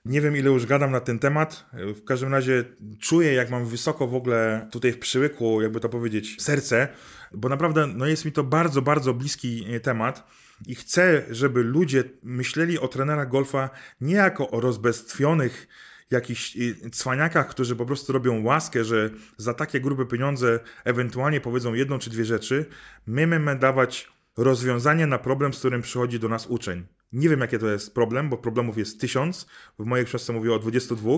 Nie 0.06 0.22
wiem, 0.22 0.38
ile 0.38 0.50
już 0.50 0.66
gadam 0.66 0.92
na 0.92 1.00
ten 1.00 1.20
temat. 1.20 1.66
W 1.74 2.04
każdym 2.04 2.32
razie 2.32 2.64
czuję, 3.00 3.34
jak 3.34 3.50
mam 3.50 3.66
wysoko 3.66 4.08
w 4.08 4.16
ogóle 4.16 4.68
tutaj 4.72 4.92
w 4.92 5.00
przyłyku, 5.00 5.62
jakby 5.62 5.80
to 5.80 5.90
powiedzieć, 5.90 6.42
serce, 6.42 6.88
bo 7.34 7.50
naprawdę 7.50 7.88
no 7.88 8.06
jest 8.06 8.26
mi 8.26 8.32
to 8.32 8.44
bardzo, 8.44 8.82
bardzo 8.82 9.14
bliski 9.14 9.66
e, 9.70 9.80
temat. 9.80 10.28
I 10.68 10.76
chcę, 10.76 11.26
żeby 11.30 11.64
ludzie 11.64 12.04
myśleli 12.24 12.80
o 12.80 12.88
trenerach 12.88 13.30
golfa 13.30 13.70
nie 14.02 14.16
jako 14.16 14.52
o 14.52 14.60
rozbestwionych 14.60 15.68
jakichś 16.12 16.58
e, 16.58 16.90
cwaniakach, 16.90 17.48
którzy 17.48 17.76
po 17.76 17.86
prostu 17.86 18.14
robią 18.14 18.44
łaskę, 18.44 18.84
że 18.84 19.10
za 19.38 19.54
takie 19.54 19.80
grube 19.80 20.06
pieniądze 20.06 20.60
ewentualnie 20.84 21.42
powiedzą 21.42 21.74
jedną 21.74 22.00
czy 22.00 22.10
dwie 22.10 22.26
rzeczy. 22.26 22.66
My 23.08 23.28
mamy 23.28 23.56
dawać 23.56 24.12
rozwiązanie 24.38 25.08
na 25.08 25.18
problem, 25.18 25.54
z 25.54 25.60
którym 25.60 25.82
przychodzi 25.82 26.20
do 26.20 26.30
nas 26.30 26.48
uczeń. 26.48 26.86
Nie 27.14 27.30
wiem, 27.30 27.40
jakie 27.40 27.60
to 27.60 27.68
jest 27.68 27.94
problem, 27.94 28.30
bo 28.30 28.38
problemów 28.38 28.78
jest 28.78 29.02
tysiąc. 29.02 29.48
W 29.80 29.86
mojej 29.86 30.06
książce 30.06 30.34
mówię 30.34 30.54
o 30.54 30.60
22, 30.60 31.12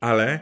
ale 0.00 0.40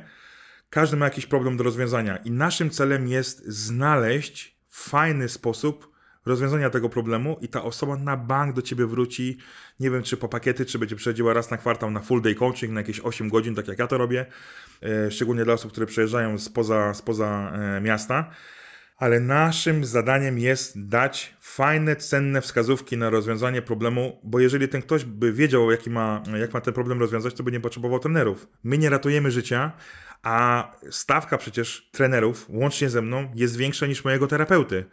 każdy 0.70 0.96
ma 0.96 1.04
jakiś 1.04 1.26
problem 1.26 1.56
do 1.56 1.64
rozwiązania. 1.64 2.16
I 2.16 2.30
naszym 2.30 2.70
celem 2.70 3.08
jest 3.08 3.46
znaleźć 3.46 4.56
fajny 4.68 5.28
sposób 5.28 5.96
rozwiązania 6.26 6.70
tego 6.70 6.88
problemu 6.88 7.36
i 7.40 7.48
ta 7.48 7.62
osoba 7.62 7.96
na 7.96 8.16
bank 8.16 8.56
do 8.56 8.62
ciebie 8.62 8.86
wróci, 8.86 9.38
nie 9.80 9.90
wiem 9.90 10.02
czy 10.02 10.16
po 10.16 10.28
pakiety, 10.28 10.66
czy 10.66 10.78
będzie 10.78 10.96
przechodziła 10.96 11.32
raz 11.32 11.50
na 11.50 11.56
kwartał 11.56 11.90
na 11.90 12.00
full 12.00 12.22
day 12.22 12.34
coaching, 12.34 12.72
na 12.72 12.80
jakieś 12.80 13.00
8 13.00 13.28
godzin, 13.28 13.54
tak 13.54 13.68
jak 13.68 13.78
ja 13.78 13.86
to 13.86 13.98
robię, 13.98 14.26
e, 14.82 15.10
szczególnie 15.10 15.44
dla 15.44 15.54
osób, 15.54 15.70
które 15.72 15.86
przejeżdżają 15.86 16.38
spoza, 16.38 16.94
spoza 16.94 17.52
e, 17.54 17.80
miasta 17.80 18.30
ale 18.96 19.20
naszym 19.20 19.84
zadaniem 19.84 20.38
jest 20.38 20.88
dać 20.88 21.36
fajne, 21.40 21.96
cenne 21.96 22.40
wskazówki 22.40 22.96
na 22.96 23.10
rozwiązanie 23.10 23.62
problemu, 23.62 24.20
bo 24.24 24.40
jeżeli 24.40 24.68
ten 24.68 24.82
ktoś 24.82 25.04
by 25.04 25.32
wiedział, 25.32 25.70
jaki 25.70 25.90
ma, 25.90 26.22
jak 26.40 26.54
ma 26.54 26.60
ten 26.60 26.74
problem 26.74 27.00
rozwiązać, 27.00 27.34
to 27.34 27.42
by 27.42 27.52
nie 27.52 27.60
potrzebował 27.60 27.98
trenerów. 27.98 28.48
My 28.64 28.78
nie 28.78 28.90
ratujemy 28.90 29.30
życia, 29.30 29.72
a 30.22 30.70
stawka 30.90 31.38
przecież 31.38 31.88
trenerów, 31.92 32.46
łącznie 32.48 32.90
ze 32.90 33.02
mną, 33.02 33.32
jest 33.34 33.56
większa 33.56 33.86
niż 33.86 34.04
mojego 34.04 34.26
terapeuty. 34.26 34.84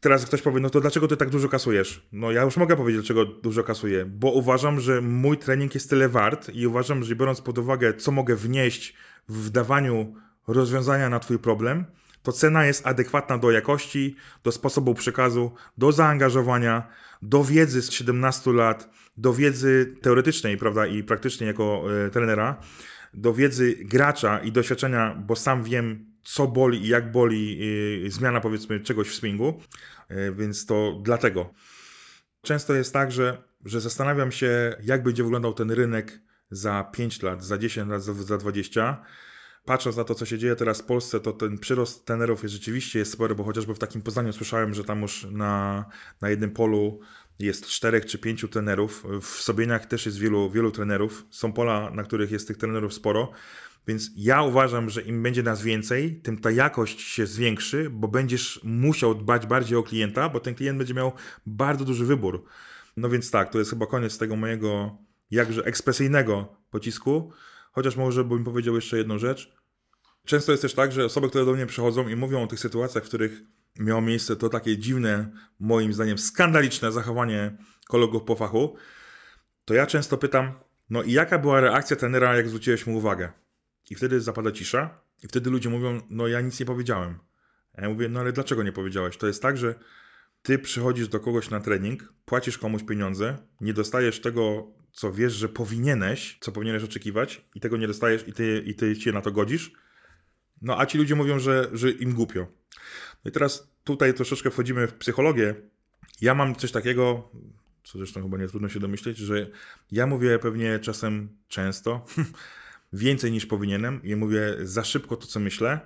Teraz 0.00 0.26
ktoś 0.26 0.42
powie, 0.42 0.60
no 0.60 0.70
to 0.70 0.80
dlaczego 0.80 1.08
ty 1.08 1.16
tak 1.16 1.30
dużo 1.30 1.48
kasujesz? 1.48 2.08
No 2.12 2.32
ja 2.32 2.42
już 2.42 2.56
mogę 2.56 2.76
powiedzieć, 2.76 3.02
dlaczego 3.02 3.24
dużo 3.24 3.62
kasuję, 3.62 4.04
bo 4.06 4.32
uważam, 4.32 4.80
że 4.80 5.00
mój 5.00 5.38
trening 5.38 5.74
jest 5.74 5.90
tyle 5.90 6.08
wart 6.08 6.48
i 6.54 6.66
uważam, 6.66 7.04
że 7.04 7.16
biorąc 7.16 7.40
pod 7.40 7.58
uwagę, 7.58 7.94
co 7.94 8.12
mogę 8.12 8.36
wnieść 8.36 8.94
w 9.28 9.50
dawaniu 9.50 10.14
rozwiązania 10.46 11.08
na 11.08 11.20
twój 11.20 11.38
problem, 11.38 11.84
to 12.22 12.32
cena 12.32 12.66
jest 12.66 12.86
adekwatna 12.86 13.38
do 13.38 13.50
jakości, 13.50 14.16
do 14.44 14.52
sposobu 14.52 14.94
przekazu, 14.94 15.52
do 15.78 15.92
zaangażowania, 15.92 16.88
do 17.22 17.44
wiedzy 17.44 17.82
z 17.82 17.90
17 17.90 18.52
lat, 18.52 18.90
do 19.16 19.34
wiedzy 19.34 19.94
teoretycznej, 20.02 20.56
prawda, 20.56 20.86
i 20.86 21.02
praktycznej 21.02 21.46
jako 21.46 21.84
y, 22.06 22.10
trenera, 22.10 22.60
do 23.14 23.34
wiedzy 23.34 23.76
gracza 23.80 24.38
i 24.38 24.52
doświadczenia, 24.52 25.14
bo 25.26 25.36
sam 25.36 25.64
wiem, 25.64 26.06
co 26.22 26.46
boli 26.46 26.84
i 26.84 26.88
jak 26.88 27.12
boli 27.12 27.58
y, 28.06 28.10
zmiana, 28.10 28.40
powiedzmy, 28.40 28.80
czegoś 28.80 29.08
w 29.08 29.14
swingu, 29.14 29.60
y, 30.10 30.34
więc 30.34 30.66
to 30.66 31.00
dlatego. 31.02 31.54
Często 32.42 32.74
jest 32.74 32.92
tak, 32.92 33.12
że, 33.12 33.42
że 33.64 33.80
zastanawiam 33.80 34.32
się, 34.32 34.76
jak 34.82 35.02
będzie 35.02 35.22
wyglądał 35.22 35.54
ten 35.54 35.70
rynek 35.70 36.20
za 36.50 36.84
5 36.92 37.22
lat, 37.22 37.44
za 37.44 37.58
10 37.58 37.90
lat, 37.90 38.02
za, 38.02 38.14
za 38.14 38.38
20 38.38 39.02
patrząc 39.64 39.96
na 39.96 40.04
to, 40.04 40.14
co 40.14 40.26
się 40.26 40.38
dzieje 40.38 40.56
teraz 40.56 40.80
w 40.80 40.84
Polsce, 40.84 41.20
to 41.20 41.32
ten 41.32 41.58
przyrost 41.58 42.06
tenerów 42.06 42.42
jest 42.42 42.54
rzeczywiście 42.54 42.98
jest 42.98 43.12
spory, 43.12 43.34
bo 43.34 43.44
chociażby 43.44 43.74
w 43.74 43.78
takim 43.78 44.02
Poznaniu 44.02 44.32
słyszałem, 44.32 44.74
że 44.74 44.84
tam 44.84 45.02
już 45.02 45.26
na, 45.30 45.84
na 46.20 46.30
jednym 46.30 46.50
polu 46.50 47.00
jest 47.38 47.66
czterech 47.66 48.06
czy 48.06 48.18
pięciu 48.18 48.48
trenerów. 48.48 49.04
W 49.20 49.26
Sobieniach 49.26 49.86
też 49.86 50.06
jest 50.06 50.18
wielu, 50.18 50.50
wielu 50.50 50.70
trenerów. 50.70 51.26
Są 51.30 51.52
pola, 51.52 51.90
na 51.90 52.02
których 52.02 52.30
jest 52.30 52.48
tych 52.48 52.56
trenerów 52.56 52.94
sporo. 52.94 53.32
Więc 53.86 54.10
ja 54.16 54.42
uważam, 54.42 54.90
że 54.90 55.02
im 55.02 55.22
będzie 55.22 55.42
nas 55.42 55.62
więcej, 55.62 56.20
tym 56.20 56.38
ta 56.38 56.50
jakość 56.50 57.00
się 57.00 57.26
zwiększy, 57.26 57.90
bo 57.90 58.08
będziesz 58.08 58.60
musiał 58.64 59.14
dbać 59.14 59.46
bardziej 59.46 59.78
o 59.78 59.82
klienta, 59.82 60.28
bo 60.28 60.40
ten 60.40 60.54
klient 60.54 60.78
będzie 60.78 60.94
miał 60.94 61.12
bardzo 61.46 61.84
duży 61.84 62.06
wybór. 62.06 62.44
No 62.96 63.08
więc 63.08 63.30
tak, 63.30 63.50
to 63.50 63.58
jest 63.58 63.70
chyba 63.70 63.86
koniec 63.86 64.18
tego 64.18 64.36
mojego 64.36 64.98
jakże 65.30 65.64
ekspresyjnego 65.64 66.56
pocisku. 66.70 67.32
Chociaż 67.72 67.96
może 67.96 68.24
bym 68.24 68.44
powiedział 68.44 68.74
jeszcze 68.74 68.98
jedną 68.98 69.18
rzecz. 69.18 69.52
Często 70.24 70.52
jest 70.52 70.62
też 70.62 70.74
tak, 70.74 70.92
że 70.92 71.04
osoby, 71.04 71.28
które 71.28 71.44
do 71.44 71.52
mnie 71.52 71.66
przychodzą 71.66 72.08
i 72.08 72.16
mówią 72.16 72.42
o 72.42 72.46
tych 72.46 72.60
sytuacjach, 72.60 73.04
w 73.04 73.08
których 73.08 73.42
miało 73.78 74.00
miejsce 74.00 74.36
to 74.36 74.48
takie 74.48 74.78
dziwne, 74.78 75.32
moim 75.60 75.92
zdaniem 75.92 76.18
skandaliczne 76.18 76.92
zachowanie 76.92 77.56
kolegów 77.88 78.22
po 78.22 78.34
fachu, 78.34 78.76
to 79.64 79.74
ja 79.74 79.86
często 79.86 80.18
pytam, 80.18 80.52
no 80.90 81.02
i 81.02 81.12
jaka 81.12 81.38
była 81.38 81.60
reakcja 81.60 81.96
trenera, 81.96 82.36
jak 82.36 82.48
zwróciłeś 82.48 82.86
mu 82.86 82.96
uwagę? 82.96 83.32
I 83.90 83.94
wtedy 83.94 84.20
zapada 84.20 84.52
cisza, 84.52 85.02
i 85.22 85.28
wtedy 85.28 85.50
ludzie 85.50 85.70
mówią, 85.70 86.00
no 86.10 86.28
ja 86.28 86.40
nic 86.40 86.60
nie 86.60 86.66
powiedziałem. 86.66 87.18
A 87.74 87.82
ja 87.82 87.88
mówię, 87.88 88.08
no 88.08 88.20
ale 88.20 88.32
dlaczego 88.32 88.62
nie 88.62 88.72
powiedziałeś? 88.72 89.16
To 89.16 89.26
jest 89.26 89.42
tak, 89.42 89.56
że 89.56 89.74
ty 90.42 90.58
przychodzisz 90.58 91.08
do 91.08 91.20
kogoś 91.20 91.50
na 91.50 91.60
trening, 91.60 92.12
płacisz 92.24 92.58
komuś 92.58 92.82
pieniądze, 92.82 93.38
nie 93.60 93.74
dostajesz 93.74 94.20
tego, 94.20 94.72
co 94.92 95.12
wiesz, 95.12 95.32
że 95.32 95.48
powinieneś, 95.48 96.38
co 96.40 96.52
powinieneś 96.52 96.82
oczekiwać, 96.82 97.44
i 97.54 97.60
tego 97.60 97.76
nie 97.76 97.86
dostajesz, 97.86 98.28
i 98.28 98.32
ty, 98.32 98.62
i 98.66 98.74
ty 98.74 98.96
się 98.96 99.12
na 99.12 99.20
to 99.20 99.32
godzisz. 99.32 99.72
No 100.62 100.80
a 100.80 100.86
ci 100.86 100.98
ludzie 100.98 101.14
mówią, 101.14 101.38
że, 101.38 101.70
że 101.72 101.90
im 101.90 102.12
głupio. 102.12 102.46
No 103.24 103.28
i 103.28 103.32
teraz 103.32 103.72
tutaj 103.84 104.14
troszeczkę 104.14 104.50
wchodzimy 104.50 104.86
w 104.86 104.94
psychologię. 104.94 105.54
Ja 106.20 106.34
mam 106.34 106.54
coś 106.54 106.72
takiego, 106.72 107.30
co 107.84 107.98
zresztą 107.98 108.22
chyba 108.22 108.38
nie 108.38 108.48
trudno 108.48 108.68
się 108.68 108.80
domyśleć, 108.80 109.18
że 109.18 109.50
ja 109.92 110.06
mówię 110.06 110.38
pewnie 110.38 110.78
czasem 110.78 111.28
często, 111.48 112.06
więcej 112.92 113.32
niż 113.32 113.46
powinienem 113.46 114.00
i 114.04 114.16
mówię 114.16 114.56
za 114.62 114.84
szybko 114.84 115.16
to, 115.16 115.26
co 115.26 115.40
myślę, 115.40 115.80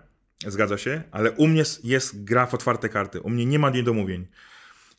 zgadza 0.47 0.79
się, 0.79 1.03
ale 1.11 1.31
u 1.31 1.47
mnie 1.47 1.62
jest 1.85 2.25
gra 2.25 2.47
w 2.47 2.55
otwarte 2.55 2.88
karty, 2.88 3.21
u 3.21 3.31
mnie 3.31 3.47
nie 3.47 3.59
ma 3.59 3.71
niedomówień. 3.71 4.27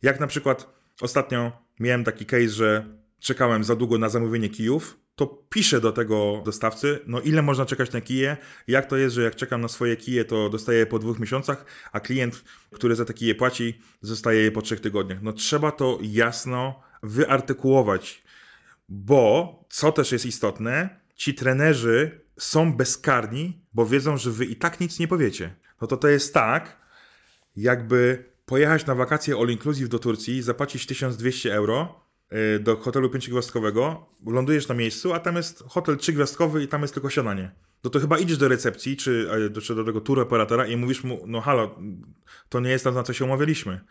Jak 0.02 0.20
na 0.20 0.28
przykład 0.28 0.74
ostatnio 1.02 1.52
miałem 1.80 2.04
taki 2.04 2.26
case, 2.26 2.50
że 2.50 2.98
czekałem 3.20 3.64
za 3.64 3.76
długo 3.76 3.98
na 3.98 4.10
zamówienie 4.10 4.50
kijów, 4.50 4.98
to 5.16 5.28
piszę 5.50 5.82
do 5.82 5.92
tego 5.92 6.42
dostawcy, 6.46 7.00
no 7.08 7.22
ile 7.22 7.42
można 7.42 7.66
czekać 7.66 7.92
na 7.92 8.02
kije, 8.02 8.38
jak 8.68 8.86
to 8.86 8.98
jest, 8.98 9.16
że 9.16 9.24
jak 9.24 9.36
czekam 9.36 9.62
na 9.62 9.68
swoje 9.68 9.96
kije, 9.96 10.26
to 10.26 10.50
dostaję 10.50 10.80
je 10.80 10.86
po 10.86 11.00
dwóch 11.00 11.20
miesiącach, 11.20 11.66
a 11.92 12.00
klient, 12.00 12.44
który 12.72 12.96
za 12.96 13.06
te 13.06 13.14
kije 13.14 13.36
płaci, 13.36 13.82
zostaje 14.02 14.42
je 14.42 14.52
po 14.52 14.62
trzech 14.62 14.80
tygodniach. 14.80 15.22
No 15.22 15.34
trzeba 15.34 15.72
to 15.72 16.00
jasno 16.02 16.82
wyartykułować, 17.04 18.24
bo 18.90 19.54
co 19.70 19.92
też 19.92 20.12
jest 20.12 20.26
istotne, 20.26 21.00
ci 21.16 21.34
trenerzy 21.34 22.22
są 22.38 22.74
bezkarni, 22.74 23.62
bo 23.74 23.86
wiedzą, 23.86 24.18
że 24.18 24.32
wy 24.32 24.46
i 24.46 24.56
tak 24.56 24.80
nic 24.80 25.00
nie 25.00 25.08
powiecie. 25.08 25.56
No 25.82 25.88
to 25.88 25.98
to 25.98 26.08
jest 26.08 26.34
tak, 26.34 26.78
jakby 27.56 28.32
pojechać 28.46 28.86
na 28.86 28.96
wakacje 28.96 29.36
all 29.36 29.50
inclusive 29.50 29.90
do 29.90 30.00
Turcji, 30.00 30.42
zapłacić 30.42 30.86
1200 30.86 31.54
euro, 31.54 32.07
do 32.60 32.78
hotelu 32.78 33.10
pięciogwiazdkowego, 33.10 34.10
lądujesz 34.26 34.68
na 34.68 34.76
miejscu, 34.76 35.14
a 35.14 35.20
tam 35.20 35.36
jest 35.36 35.64
hotel 35.68 35.98
trzygwiazdkowy 35.98 36.64
i 36.64 36.68
tam 36.68 36.82
jest 36.82 36.94
tylko 36.94 37.10
siadanie. 37.10 37.52
No 37.84 37.90
to 37.90 38.00
chyba 38.00 38.20
idziesz 38.20 38.38
do 38.38 38.48
recepcji, 38.48 38.98
czy, 38.98 39.30
czy 39.64 39.76
do 39.76 39.84
tego 39.84 40.02
tour 40.02 40.20
operatora 40.20 40.68
i 40.68 40.78
mówisz 40.78 41.04
mu, 41.04 41.24
no 41.28 41.42
halo, 41.42 41.80
to 42.50 42.60
nie 42.60 42.70
jest 42.70 42.84
to, 42.84 42.92
na 42.92 43.04
co 43.04 43.14
się 43.14 43.26
umawialiśmy. 43.26 43.82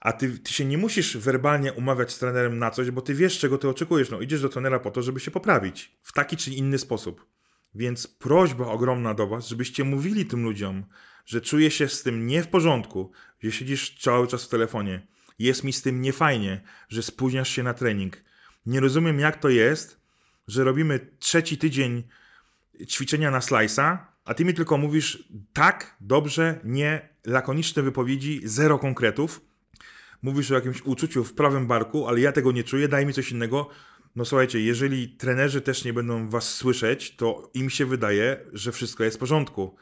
A 0.00 0.12
ty, 0.12 0.38
ty 0.38 0.52
się 0.52 0.64
nie 0.64 0.78
musisz 0.78 1.16
werbalnie 1.16 1.72
umawiać 1.72 2.12
z 2.12 2.18
trenerem 2.18 2.58
na 2.58 2.70
coś, 2.70 2.90
bo 2.90 3.00
ty 3.00 3.14
wiesz, 3.14 3.38
czego 3.38 3.58
ty 3.58 3.68
oczekujesz. 3.68 4.10
No 4.10 4.20
idziesz 4.20 4.42
do 4.42 4.48
trenera 4.48 4.80
po 4.80 4.90
to, 4.90 5.02
żeby 5.02 5.20
się 5.20 5.30
poprawić. 5.30 5.98
W 6.02 6.12
taki 6.12 6.36
czy 6.36 6.50
inny 6.50 6.78
sposób. 6.78 7.26
Więc 7.74 8.06
prośba 8.06 8.66
ogromna 8.66 9.14
do 9.14 9.26
was, 9.26 9.48
żebyście 9.48 9.84
mówili 9.84 10.26
tym 10.26 10.44
ludziom, 10.44 10.84
że 11.24 11.40
czuje 11.40 11.70
się 11.70 11.88
z 11.88 12.02
tym 12.02 12.26
nie 12.26 12.42
w 12.42 12.48
porządku, 12.48 13.12
że 13.42 13.52
siedzisz 13.52 13.98
cały 14.00 14.26
czas 14.26 14.44
w 14.44 14.48
telefonie, 14.48 15.06
jest 15.38 15.64
mi 15.64 15.72
z 15.72 15.82
tym 15.82 16.02
niefajnie, 16.02 16.60
że 16.88 17.02
spóźniasz 17.02 17.48
się 17.50 17.62
na 17.62 17.74
trening. 17.74 18.24
Nie 18.66 18.80
rozumiem, 18.80 19.20
jak 19.20 19.36
to 19.36 19.48
jest, 19.48 20.00
że 20.48 20.64
robimy 20.64 21.00
trzeci 21.18 21.58
tydzień 21.58 22.02
ćwiczenia 22.86 23.30
na 23.30 23.40
slice'a, 23.40 23.98
a 24.24 24.34
ty 24.34 24.44
mi 24.44 24.54
tylko 24.54 24.78
mówisz 24.78 25.28
tak, 25.52 25.96
dobrze, 26.00 26.60
nie, 26.64 27.08
lakoniczne 27.24 27.82
wypowiedzi, 27.82 28.40
zero 28.44 28.78
konkretów. 28.78 29.40
Mówisz 30.22 30.50
o 30.50 30.54
jakimś 30.54 30.82
uczuciu 30.82 31.24
w 31.24 31.34
prawym 31.34 31.66
barku, 31.66 32.08
ale 32.08 32.20
ja 32.20 32.32
tego 32.32 32.52
nie 32.52 32.64
czuję, 32.64 32.88
daj 32.88 33.06
mi 33.06 33.12
coś 33.12 33.30
innego. 33.30 33.68
No 34.16 34.24
słuchajcie, 34.24 34.60
jeżeli 34.60 35.08
trenerzy 35.08 35.60
też 35.60 35.84
nie 35.84 35.92
będą 35.92 36.28
was 36.28 36.54
słyszeć, 36.54 37.16
to 37.16 37.50
im 37.54 37.70
się 37.70 37.86
wydaje, 37.86 38.40
że 38.52 38.72
wszystko 38.72 39.04
jest 39.04 39.16
w 39.16 39.20
porządku. 39.20 39.76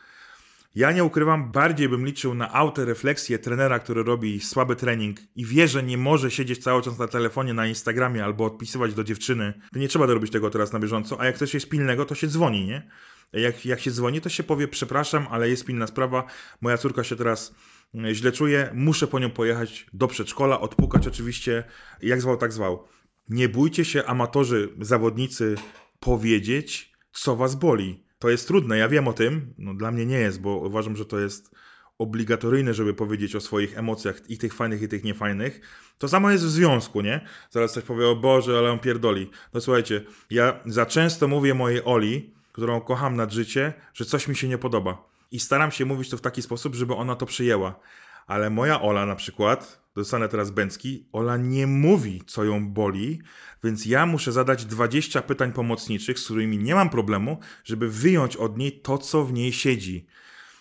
Ja 0.75 0.93
nie 0.93 1.05
ukrywam, 1.05 1.53
bardziej 1.53 1.89
bym 1.89 2.07
liczył 2.07 2.35
na 2.35 2.53
autorefleksję 2.53 3.39
trenera, 3.39 3.79
który 3.79 4.03
robi 4.03 4.41
słaby 4.41 4.77
trening 4.77 5.19
i 5.37 5.45
wie, 5.45 5.69
że 5.69 5.83
nie 5.83 5.99
może 5.99 6.31
siedzieć 6.31 6.63
cały 6.63 6.83
czas 6.83 6.99
na 6.99 7.09
telefonie, 7.09 7.55
na 7.55 7.67
Instagramie 7.67 8.25
albo 8.25 8.45
odpisywać 8.45 8.95
do 8.95 9.05
dziewczyny. 9.05 9.55
To 9.73 9.79
nie 9.79 9.89
trzeba 9.89 10.07
robić 10.07 10.33
tego 10.33 10.51
teraz 10.51 10.73
na 10.73 10.79
bieżąco, 10.79 11.21
a 11.21 11.27
jak 11.27 11.39
coś 11.39 11.55
jest 11.55 11.69
pilnego, 11.69 12.05
to 12.05 12.15
się 12.15 12.27
dzwoni, 12.27 12.67
nie? 12.67 12.91
Jak, 13.33 13.67
jak 13.67 13.81
się 13.81 13.91
dzwoni, 13.91 14.21
to 14.21 14.29
się 14.29 14.43
powie, 14.43 14.69
przepraszam, 14.69 15.27
ale 15.31 15.49
jest 15.49 15.65
pilna 15.65 15.87
sprawa, 15.87 16.25
moja 16.61 16.79
córka 16.79 17.05
się 17.05 17.17
teraz 17.17 17.55
mm, 17.95 18.15
źle 18.15 18.33
czuje, 18.33 18.71
muszę 18.75 19.07
po 19.07 19.19
nią 19.19 19.31
pojechać 19.31 19.87
do 19.93 20.09
przedszkola, 20.09 20.61
odpukać 20.61 21.07
oczywiście, 21.07 21.65
jak 22.03 22.21
zwał, 22.21 22.37
tak 22.37 22.53
zwał. 22.53 22.85
Nie 23.29 23.49
bójcie 23.49 23.85
się, 23.85 24.05
amatorzy, 24.05 24.75
zawodnicy, 24.81 25.55
powiedzieć, 26.01 26.93
co 27.13 27.37
was 27.37 27.55
boli 27.55 28.04
to 28.25 28.31
jest 28.31 28.49
trudne, 28.49 28.79
ja 28.79 28.89
wiem 28.89 29.09
o 29.09 29.13
tym. 29.13 29.55
No, 29.59 29.75
dla 29.75 29.91
mnie 29.91 30.07
nie 30.07 30.19
jest, 30.19 30.41
bo 30.41 30.57
uważam, 30.57 30.97
że 30.97 31.05
to 31.05 31.19
jest 31.19 31.55
obligatoryjne, 31.99 32.75
żeby 32.75 32.95
powiedzieć 32.95 33.37
o 33.37 33.41
swoich 33.41 33.79
emocjach 33.79 34.31
i 34.31 34.39
tych 34.39 34.55
fajnych, 34.55 34.83
i 34.83 34.89
tych 34.89 35.05
niefajnych. 35.05 35.61
To 35.99 36.09
samo 36.09 36.31
jest 36.31 36.45
w 36.45 36.51
związku, 36.51 37.01
nie? 37.01 37.21
Zaraz 37.51 37.73
ktoś 37.73 37.85
powie, 37.85 38.09
o 38.09 38.17
Boże, 38.17 38.59
ale 38.59 38.73
on 38.73 38.79
pierdoli. 38.79 39.31
No 39.55 39.61
słuchajcie, 39.61 40.05
ja 40.31 40.61
za 40.67 40.87
często 40.87 41.29
mówię 41.29 41.55
mojej 41.55 41.83
Oli, 41.85 42.35
którą 42.53 42.81
kocham 42.81 43.17
nad 43.17 43.33
życie, 43.33 43.73
że 43.95 44.05
coś 44.05 44.29
mi 44.29 44.37
się 44.37 44.49
nie 44.49 44.59
podoba. 44.59 45.09
I 45.31 45.41
staram 45.41 45.71
się 45.71 45.85
mówić 45.85 46.11
to 46.11 46.17
w 46.17 46.21
taki 46.21 46.43
sposób, 46.43 46.75
żeby 46.75 46.95
ona 46.95 47.17
to 47.17 47.27
przyjęła. 47.27 47.81
Ale 48.27 48.51
moja 48.51 48.81
Ola 48.81 49.07
na 49.07 49.17
przykład, 49.17 49.84
dostanę 49.95 50.29
teraz 50.29 50.51
Bęcki, 50.51 51.07
Ola 51.13 51.37
nie 51.37 51.67
mówi, 51.67 52.23
co 52.27 52.45
ją 52.45 52.69
boli, 52.69 53.21
więc 53.65 53.87
ja 53.87 54.07
muszę 54.07 54.33
zadać 54.33 54.65
20 54.65 55.23
pytań 55.23 55.53
pomocniczych, 55.53 56.19
z 56.19 56.25
którymi 56.25 56.59
nie 56.59 56.75
mam 56.75 56.91
problemu, 56.91 57.39
żeby 57.65 57.89
wyjąć 57.89 58.37
od 58.37 58.59
niej 58.59 58.81
to, 58.81 58.99
co 58.99 59.25
w 59.25 59.33
niej 59.33 59.53
siedzi. 59.53 60.07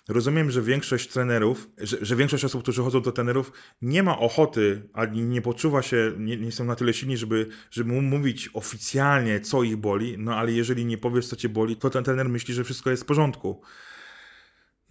Rozumiem, 0.08 0.52
że 0.52 0.62
większość 0.62 1.08
trenerów, 1.08 1.70
że, 1.78 1.98
że, 2.02 2.16
większość 2.16 2.46
osób, 2.46 2.64
którzy 2.64 2.82
chodzą 2.82 3.02
do 3.02 3.12
trenerów, 3.12 3.52
nie 3.82 4.04
ma 4.04 4.20
ochoty, 4.20 4.90
ani 4.94 5.22
nie 5.22 5.42
poczuwa 5.42 5.82
się, 5.82 6.12
nie, 6.18 6.38
nie 6.38 6.52
są 6.52 6.66
na 6.66 6.76
tyle 6.76 6.94
silni, 6.94 7.18
żeby, 7.18 7.48
żeby 7.72 8.02
mówić 8.02 8.50
oficjalnie, 8.54 9.42
co 9.42 9.64
ich 9.64 9.78
boli, 9.78 10.16
no 10.18 10.36
ale 10.36 10.52
jeżeli 10.52 10.86
nie 10.86 10.98
powiesz, 10.98 11.28
co 11.28 11.36
cię 11.36 11.50
boli, 11.50 11.76
to 11.76 11.90
ten 11.90 12.04
trener 12.04 12.30
myśli, 12.30 12.54
że 12.54 12.64
wszystko 12.64 12.90
jest 12.90 13.04
w 13.04 13.06
porządku. 13.06 13.62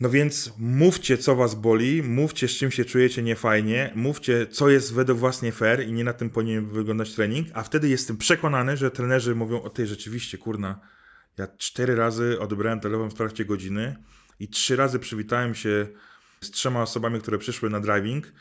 No 0.02 0.10
więc 0.10 0.52
mówcie, 0.58 1.18
co 1.18 1.36
was 1.36 1.54
boli, 1.54 2.02
mówcie, 2.02 2.48
z 2.48 2.50
czym 2.50 2.70
się 2.70 2.84
czujecie 2.84 3.22
niefajnie, 3.22 3.92
mówcie, 3.94 4.46
co 4.46 4.70
jest 4.70 4.94
według 4.94 5.18
was 5.18 5.42
nie 5.42 5.52
fair 5.52 5.86
i 5.86 5.92
nie 5.92 6.04
na 6.04 6.12
tym 6.12 6.30
powinien 6.30 6.66
wyglądać 6.66 7.14
trening, 7.14 7.48
a 7.54 7.62
wtedy 7.62 7.88
jestem 7.88 8.16
przekonany, 8.16 8.76
że 8.76 8.90
trenerzy 8.90 9.34
mówią 9.34 9.62
o 9.62 9.70
tej 9.70 9.86
rzeczywiście, 9.86 10.38
kurna, 10.38 10.80
ja 11.38 11.46
cztery 11.58 11.96
razy 11.96 12.40
odebrałem 12.40 12.80
telefon 12.80 13.10
w 13.10 13.14
trakcie 13.14 13.44
godziny 13.44 13.96
i 14.40 14.48
trzy 14.48 14.76
razy 14.76 14.98
przywitałem 14.98 15.54
się 15.54 15.86
z 16.40 16.50
trzema 16.50 16.82
osobami, 16.82 17.20
które 17.20 17.38
przyszły 17.38 17.70
na 17.70 17.80
driving 17.80 18.32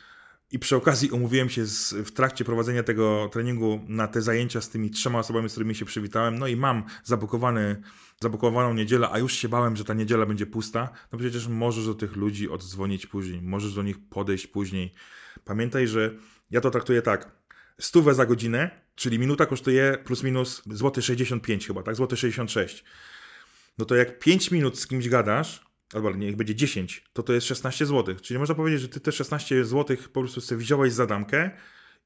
I 0.51 0.59
przy 0.59 0.75
okazji 0.75 1.11
umówiłem 1.11 1.49
się 1.49 1.65
z, 1.65 1.93
w 1.93 2.11
trakcie 2.11 2.45
prowadzenia 2.45 2.83
tego 2.83 3.29
treningu 3.31 3.81
na 3.87 4.07
te 4.07 4.21
zajęcia 4.21 4.61
z 4.61 4.69
tymi 4.69 4.91
trzema 4.91 5.19
osobami, 5.19 5.49
z 5.49 5.51
którymi 5.51 5.75
się 5.75 5.85
przywitałem. 5.85 6.39
No 6.39 6.47
i 6.47 6.55
mam 6.55 6.83
zabukowany, 7.03 7.81
zabukowaną 8.21 8.73
niedzielę, 8.73 9.09
a 9.11 9.19
już 9.19 9.33
się 9.33 9.49
bałem, 9.49 9.75
że 9.75 9.83
ta 9.83 9.93
niedziela 9.93 10.25
będzie 10.25 10.45
pusta. 10.45 10.89
No 11.11 11.19
przecież 11.19 11.47
możesz 11.47 11.85
do 11.85 11.93
tych 11.93 12.15
ludzi 12.15 12.49
oddzwonić 12.49 13.07
później, 13.07 13.41
możesz 13.41 13.73
do 13.73 13.83
nich 13.83 14.09
podejść 14.09 14.47
później. 14.47 14.93
Pamiętaj, 15.45 15.87
że 15.87 16.11
ja 16.51 16.61
to 16.61 16.71
traktuję 16.71 17.01
tak. 17.01 17.31
Stówę 17.79 18.13
za 18.13 18.25
godzinę, 18.25 18.71
czyli 18.95 19.19
minuta 19.19 19.45
kosztuje 19.45 19.97
plus 20.03 20.23
minus 20.23 20.61
złoty 20.65 21.01
65 21.01 21.67
chyba, 21.67 21.83
tak? 21.83 21.95
Złoty 21.95 22.17
66. 22.17 22.83
No 23.77 23.85
to 23.85 23.95
jak 23.95 24.19
5 24.19 24.51
minut 24.51 24.79
z 24.79 24.87
kimś 24.87 25.09
gadasz, 25.09 25.70
albo 25.93 26.11
niech 26.11 26.35
będzie 26.35 26.55
10, 26.55 27.03
to 27.13 27.23
to 27.23 27.33
jest 27.33 27.47
16 27.47 27.85
zł. 27.85 28.15
Czyli 28.21 28.39
można 28.39 28.55
powiedzieć, 28.55 28.81
że 28.81 28.89
ty 28.89 28.99
te 28.99 29.11
16 29.11 29.65
zł 29.65 29.97
po 30.13 30.21
prostu 30.21 30.41
sobie 30.41 30.61
wziąłeś 30.61 30.93
za 30.93 31.05
damkę 31.05 31.51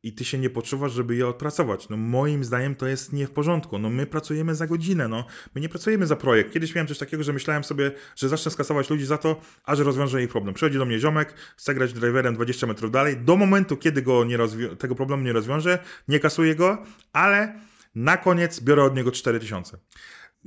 i 0.04 0.14
ty 0.14 0.26
się 0.26 0.38
nie 0.38 0.50
poczuwasz, 0.50 0.94
żeby 0.94 1.16
je 1.16 1.28
odpracować. 1.28 1.90
No 1.90 1.98
moim 1.98 2.44
zdaniem 2.44 2.76
to 2.76 2.88
jest 2.88 3.14
nie 3.14 3.28
w 3.28 3.32
porządku. 3.32 3.80
No 3.80 3.90
my 3.90 4.06
pracujemy 4.06 4.56
za 4.56 4.68
godzinę, 4.68 5.08
no. 5.08 5.26
My 5.56 5.62
nie 5.62 5.70
pracujemy 5.70 6.08
za 6.08 6.16
projekt. 6.16 6.54
Kiedyś 6.54 6.76
miałem 6.76 6.88
coś 6.88 6.98
takiego, 6.98 7.24
że 7.24 7.34
myślałem 7.34 7.64
sobie, 7.64 7.92
że 8.16 8.30
zacznę 8.30 8.52
skasować 8.52 8.90
ludzi 8.90 9.06
za 9.06 9.18
to, 9.18 9.42
a 9.64 9.76
że 9.76 9.84
rozwiążę 9.84 10.24
ich 10.24 10.30
problem. 10.30 10.56
Przychodzi 10.56 10.78
do 10.78 10.86
mnie 10.86 11.00
ziomek, 11.00 11.34
chce 11.58 11.76
grać 11.76 11.94
driverem 11.94 12.36
20 12.36 12.68
metrów 12.68 12.92
dalej. 12.92 13.18
Do 13.18 13.36
momentu, 13.36 13.78
kiedy 13.78 14.02
go 14.02 14.26
nie 14.26 14.38
tego 14.80 14.96
problemu 14.96 15.24
nie 15.24 15.34
rozwiążę, 15.34 15.80
nie 16.08 16.20
kasuję 16.20 16.56
go, 16.56 16.84
ale 17.14 17.60
na 17.96 18.18
koniec 18.18 18.60
biorę 18.60 18.84
od 18.84 18.96
niego 18.96 19.12
4000. 19.12 19.78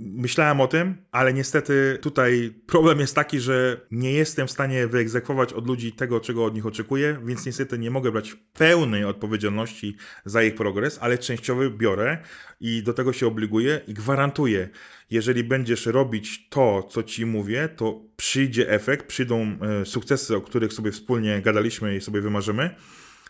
Myślałem 0.01 0.61
o 0.61 0.67
tym, 0.67 0.97
ale 1.13 1.33
niestety 1.33 1.99
tutaj 2.03 2.55
problem 2.67 3.01
jest 3.01 3.15
taki, 3.15 3.41
że 3.41 3.81
nie 3.91 4.13
jestem 4.13 4.47
w 4.47 4.51
stanie 4.51 4.87
wyegzekwować 4.87 5.53
od 5.53 5.67
ludzi 5.67 5.93
tego, 5.93 6.21
czego 6.21 6.45
od 6.45 6.55
nich 6.55 6.67
oczekuję, 6.67 7.21
więc 7.25 7.47
niestety 7.47 7.79
nie 7.79 7.91
mogę 7.91 8.13
brać 8.13 8.37
pełnej 8.53 9.05
odpowiedzialności 9.05 9.97
za 10.25 10.43
ich 10.43 10.55
progres, 10.55 10.99
ale 11.01 11.19
częściowy 11.19 11.71
biorę 11.71 12.19
i 12.61 12.83
do 12.83 12.93
tego 12.93 13.13
się 13.13 13.27
obliguję 13.27 13.81
i 13.87 13.95
gwarantuję, 13.95 14.69
jeżeli 15.11 15.45
będziesz 15.45 15.87
robić 15.87 16.49
to, 16.49 16.83
co 16.91 17.03
ci 17.03 17.27
mówię, 17.27 17.69
to 17.77 18.01
przyjdzie 18.17 18.71
efekt, 18.71 19.07
przyjdą 19.07 19.59
e, 19.83 19.87
sukcesy, 19.87 20.37
o 20.37 20.41
których 20.41 20.73
sobie 20.73 20.93
wspólnie 20.93 21.43
gadaliśmy 21.43 21.97
i 21.97 22.01
sobie 22.01 22.21
wymarzymy 22.21 22.75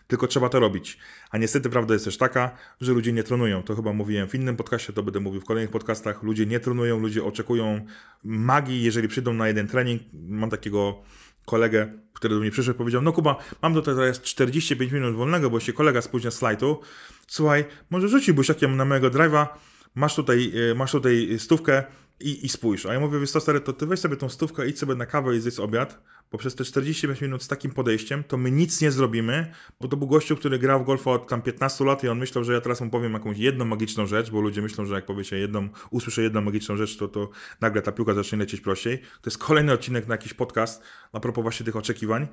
tylko 0.09 0.27
trzeba 0.27 0.49
to 0.49 0.59
robić. 0.59 0.97
A 1.31 1.37
niestety 1.37 1.69
prawda 1.69 1.93
jest 1.93 2.05
też 2.05 2.17
taka, 2.17 2.51
że 2.81 2.93
ludzie 2.93 3.13
nie 3.13 3.23
trenują. 3.23 3.63
To 3.63 3.75
chyba 3.75 3.93
mówiłem 3.93 4.29
w 4.29 4.35
innym 4.35 4.55
podcastie, 4.55 4.93
to 4.93 5.03
będę 5.03 5.19
mówił 5.19 5.41
w 5.41 5.45
kolejnych 5.45 5.71
podcastach. 5.71 6.23
Ludzie 6.23 6.45
nie 6.45 6.59
trenują, 6.59 6.99
ludzie 6.99 7.23
oczekują 7.23 7.85
magii, 8.23 8.83
jeżeli 8.83 9.07
przyjdą 9.07 9.33
na 9.33 9.47
jeden 9.47 9.67
trening. 9.67 10.01
Mam 10.13 10.49
takiego 10.49 11.01
kolegę, 11.45 11.93
który 12.13 12.35
do 12.35 12.41
mnie 12.41 12.51
przyszedł 12.51 12.77
powiedział, 12.77 13.01
no 13.01 13.11
Kuba, 13.11 13.35
mam 13.61 13.73
tutaj 13.73 13.95
teraz 13.95 14.21
45 14.21 14.91
minut 14.91 15.15
wolnego, 15.15 15.49
bo 15.49 15.59
się 15.59 15.73
kolega 15.73 16.01
spóźnia 16.01 16.31
slajdu. 16.31 16.81
Słuchaj, 17.27 17.65
może 17.89 18.07
rzucić 18.07 18.31
busiakiem 18.31 18.77
na 18.77 18.85
mojego 18.85 19.09
drive'a, 19.09 19.47
masz 19.95 20.15
tutaj, 20.15 20.53
e, 20.71 20.75
masz 20.75 20.91
tutaj 20.91 21.35
stówkę, 21.39 21.83
i, 22.19 22.45
i 22.45 22.49
spójrz. 22.49 22.85
A 22.85 22.93
ja 22.93 22.99
mówię, 22.99 23.19
wiesz 23.19 23.31
co, 23.31 23.39
stary, 23.39 23.61
to 23.61 23.73
ty 23.73 23.85
weź 23.85 23.99
sobie 23.99 24.17
tą 24.17 24.29
stówkę, 24.29 24.67
idź 24.67 24.79
sobie 24.79 24.95
na 24.95 25.05
kawę 25.05 25.35
i 25.35 25.39
zjedz 25.39 25.59
obiad, 25.59 26.01
bo 26.31 26.37
przez 26.37 26.55
te 26.55 26.63
45 26.63 27.21
minut 27.21 27.43
z 27.43 27.47
takim 27.47 27.71
podejściem, 27.71 28.23
to 28.23 28.37
my 28.37 28.51
nic 28.51 28.81
nie 28.81 28.91
zrobimy, 28.91 29.51
bo 29.81 29.87
to 29.87 29.97
był 29.97 30.07
gościu, 30.07 30.35
który 30.35 30.59
grał 30.59 30.83
w 30.83 30.85
golfa 30.85 31.11
od 31.11 31.27
tam 31.27 31.41
15 31.41 31.85
lat 31.85 32.03
i 32.03 32.09
on 32.09 32.19
myślał, 32.19 32.43
że 32.43 32.53
ja 32.53 32.61
teraz 32.61 32.81
mu 32.81 32.89
powiem 32.89 33.13
jakąś 33.13 33.37
jedną 33.37 33.65
magiczną 33.65 34.05
rzecz, 34.05 34.31
bo 34.31 34.41
ludzie 34.41 34.61
myślą, 34.61 34.85
że 34.85 34.95
jak 34.95 35.05
powie 35.05 35.23
się 35.23 35.35
jedną, 35.35 35.69
usłyszę 35.89 36.21
jedną 36.21 36.41
magiczną 36.41 36.77
rzecz, 36.77 36.97
to, 36.97 37.07
to 37.07 37.29
nagle 37.61 37.81
ta 37.81 37.91
piłka 37.91 38.13
zacznie 38.13 38.37
lecieć 38.37 38.61
prościej. 38.61 38.97
To 38.97 39.29
jest 39.29 39.37
kolejny 39.37 39.73
odcinek 39.73 40.07
na 40.07 40.13
jakiś 40.13 40.33
podcast 40.33 40.83
a 41.13 41.19
propos 41.19 41.41
właśnie 41.41 41.65
tych 41.65 41.75
oczekiwań. 41.75 42.27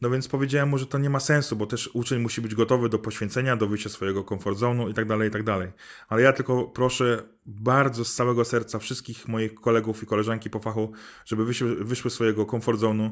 No 0.00 0.10
więc 0.10 0.28
powiedziałem 0.28 0.68
mu, 0.68 0.78
że 0.78 0.86
to 0.86 0.98
nie 0.98 1.10
ma 1.10 1.20
sensu, 1.20 1.56
bo 1.56 1.66
też 1.66 1.90
uczeń 1.92 2.22
musi 2.22 2.40
być 2.40 2.54
gotowy 2.54 2.88
do 2.88 2.98
poświęcenia, 2.98 3.56
do 3.56 3.66
wyjścia 3.66 3.90
swojego 3.90 4.24
comfort 4.24 4.58
zone'u 4.58 4.90
i 4.90 4.94
tak 4.94 5.06
dalej, 5.06 5.28
i 5.28 5.32
tak 5.32 5.42
dalej. 5.42 5.68
Ale 6.08 6.22
ja 6.22 6.32
tylko 6.32 6.64
proszę 6.64 7.22
bardzo 7.46 8.04
z 8.04 8.14
całego 8.14 8.44
serca 8.44 8.78
wszystkich 8.78 9.28
moich 9.28 9.54
kolegów 9.54 10.02
i 10.02 10.06
koleżanki 10.06 10.50
po 10.50 10.58
fachu, 10.58 10.92
żeby 11.24 11.44
wyszły, 11.44 11.84
wyszły 11.84 12.10
swojego 12.10 12.46
comfort 12.46 12.80
zone'u, 12.80 13.10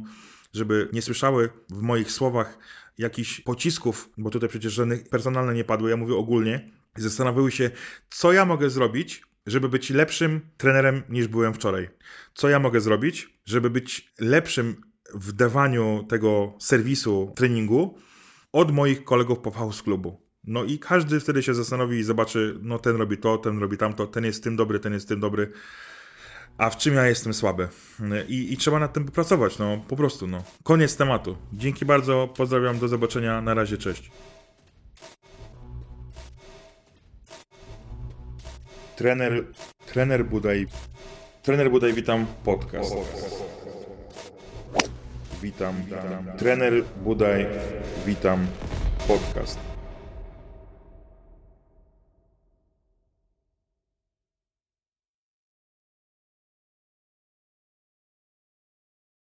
żeby 0.52 0.88
nie 0.92 1.02
słyszały 1.02 1.50
w 1.70 1.82
moich 1.82 2.12
słowach 2.12 2.58
jakichś 2.98 3.40
pocisków, 3.40 4.10
bo 4.18 4.30
tutaj 4.30 4.48
przecież 4.48 4.72
żadne 4.72 4.96
personalne 4.96 5.54
nie 5.54 5.64
padły, 5.64 5.90
ja 5.90 5.96
mówię 5.96 6.14
ogólnie, 6.14 6.70
zastanawiały 6.96 7.50
się, 7.50 7.70
co 8.10 8.32
ja 8.32 8.44
mogę 8.44 8.70
zrobić, 8.70 9.22
żeby 9.46 9.68
być 9.68 9.90
lepszym 9.90 10.40
trenerem 10.56 11.02
niż 11.08 11.28
byłem 11.28 11.54
wczoraj. 11.54 11.88
Co 12.34 12.48
ja 12.48 12.58
mogę 12.58 12.80
zrobić, 12.80 13.38
żeby 13.44 13.70
być 13.70 14.12
lepszym 14.18 14.76
w 15.14 15.32
dawaniu 15.32 16.06
tego 16.08 16.54
serwisu 16.60 17.32
treningu 17.36 17.98
od 18.52 18.72
moich 18.72 19.04
kolegów 19.04 19.38
po 19.38 19.72
z 19.72 19.82
klubu. 19.82 20.30
No 20.44 20.64
i 20.64 20.78
każdy 20.78 21.20
wtedy 21.20 21.42
się 21.42 21.54
zastanowi 21.54 21.98
i 21.98 22.02
zobaczy, 22.02 22.58
no 22.62 22.78
ten 22.78 22.96
robi 22.96 23.18
to, 23.18 23.38
ten 23.38 23.58
robi 23.58 23.76
tamto, 23.76 24.06
ten 24.06 24.24
jest 24.24 24.44
tym 24.44 24.56
dobry, 24.56 24.80
ten 24.80 24.92
jest 24.92 25.08
tym 25.08 25.20
dobry, 25.20 25.52
a 26.60 26.70
w 26.70 26.76
czym 26.76 26.94
ja 26.94 27.06
jestem 27.06 27.34
słaby. 27.34 27.68
I, 28.28 28.52
i 28.52 28.56
trzeba 28.56 28.78
nad 28.78 28.92
tym 28.92 29.04
popracować, 29.04 29.58
no 29.58 29.84
po 29.88 29.96
prostu, 29.96 30.26
no. 30.26 30.42
Koniec 30.62 30.96
tematu. 30.96 31.36
Dzięki 31.52 31.84
bardzo, 31.84 32.28
pozdrawiam, 32.36 32.78
do 32.78 32.88
zobaczenia, 32.88 33.40
na 33.40 33.54
razie, 33.54 33.78
cześć. 33.78 34.10
Trener, 38.96 39.44
trener 39.86 40.24
Budaj, 40.26 40.66
trener 41.42 41.70
Budaj, 41.70 41.92
witam, 41.92 42.26
podcast. 42.44 42.94
Witam, 45.42 45.74
witam. 45.84 46.36
Trener 46.38 46.84
Budaj, 47.04 47.46
witam, 48.06 48.46
podcast. 49.08 49.69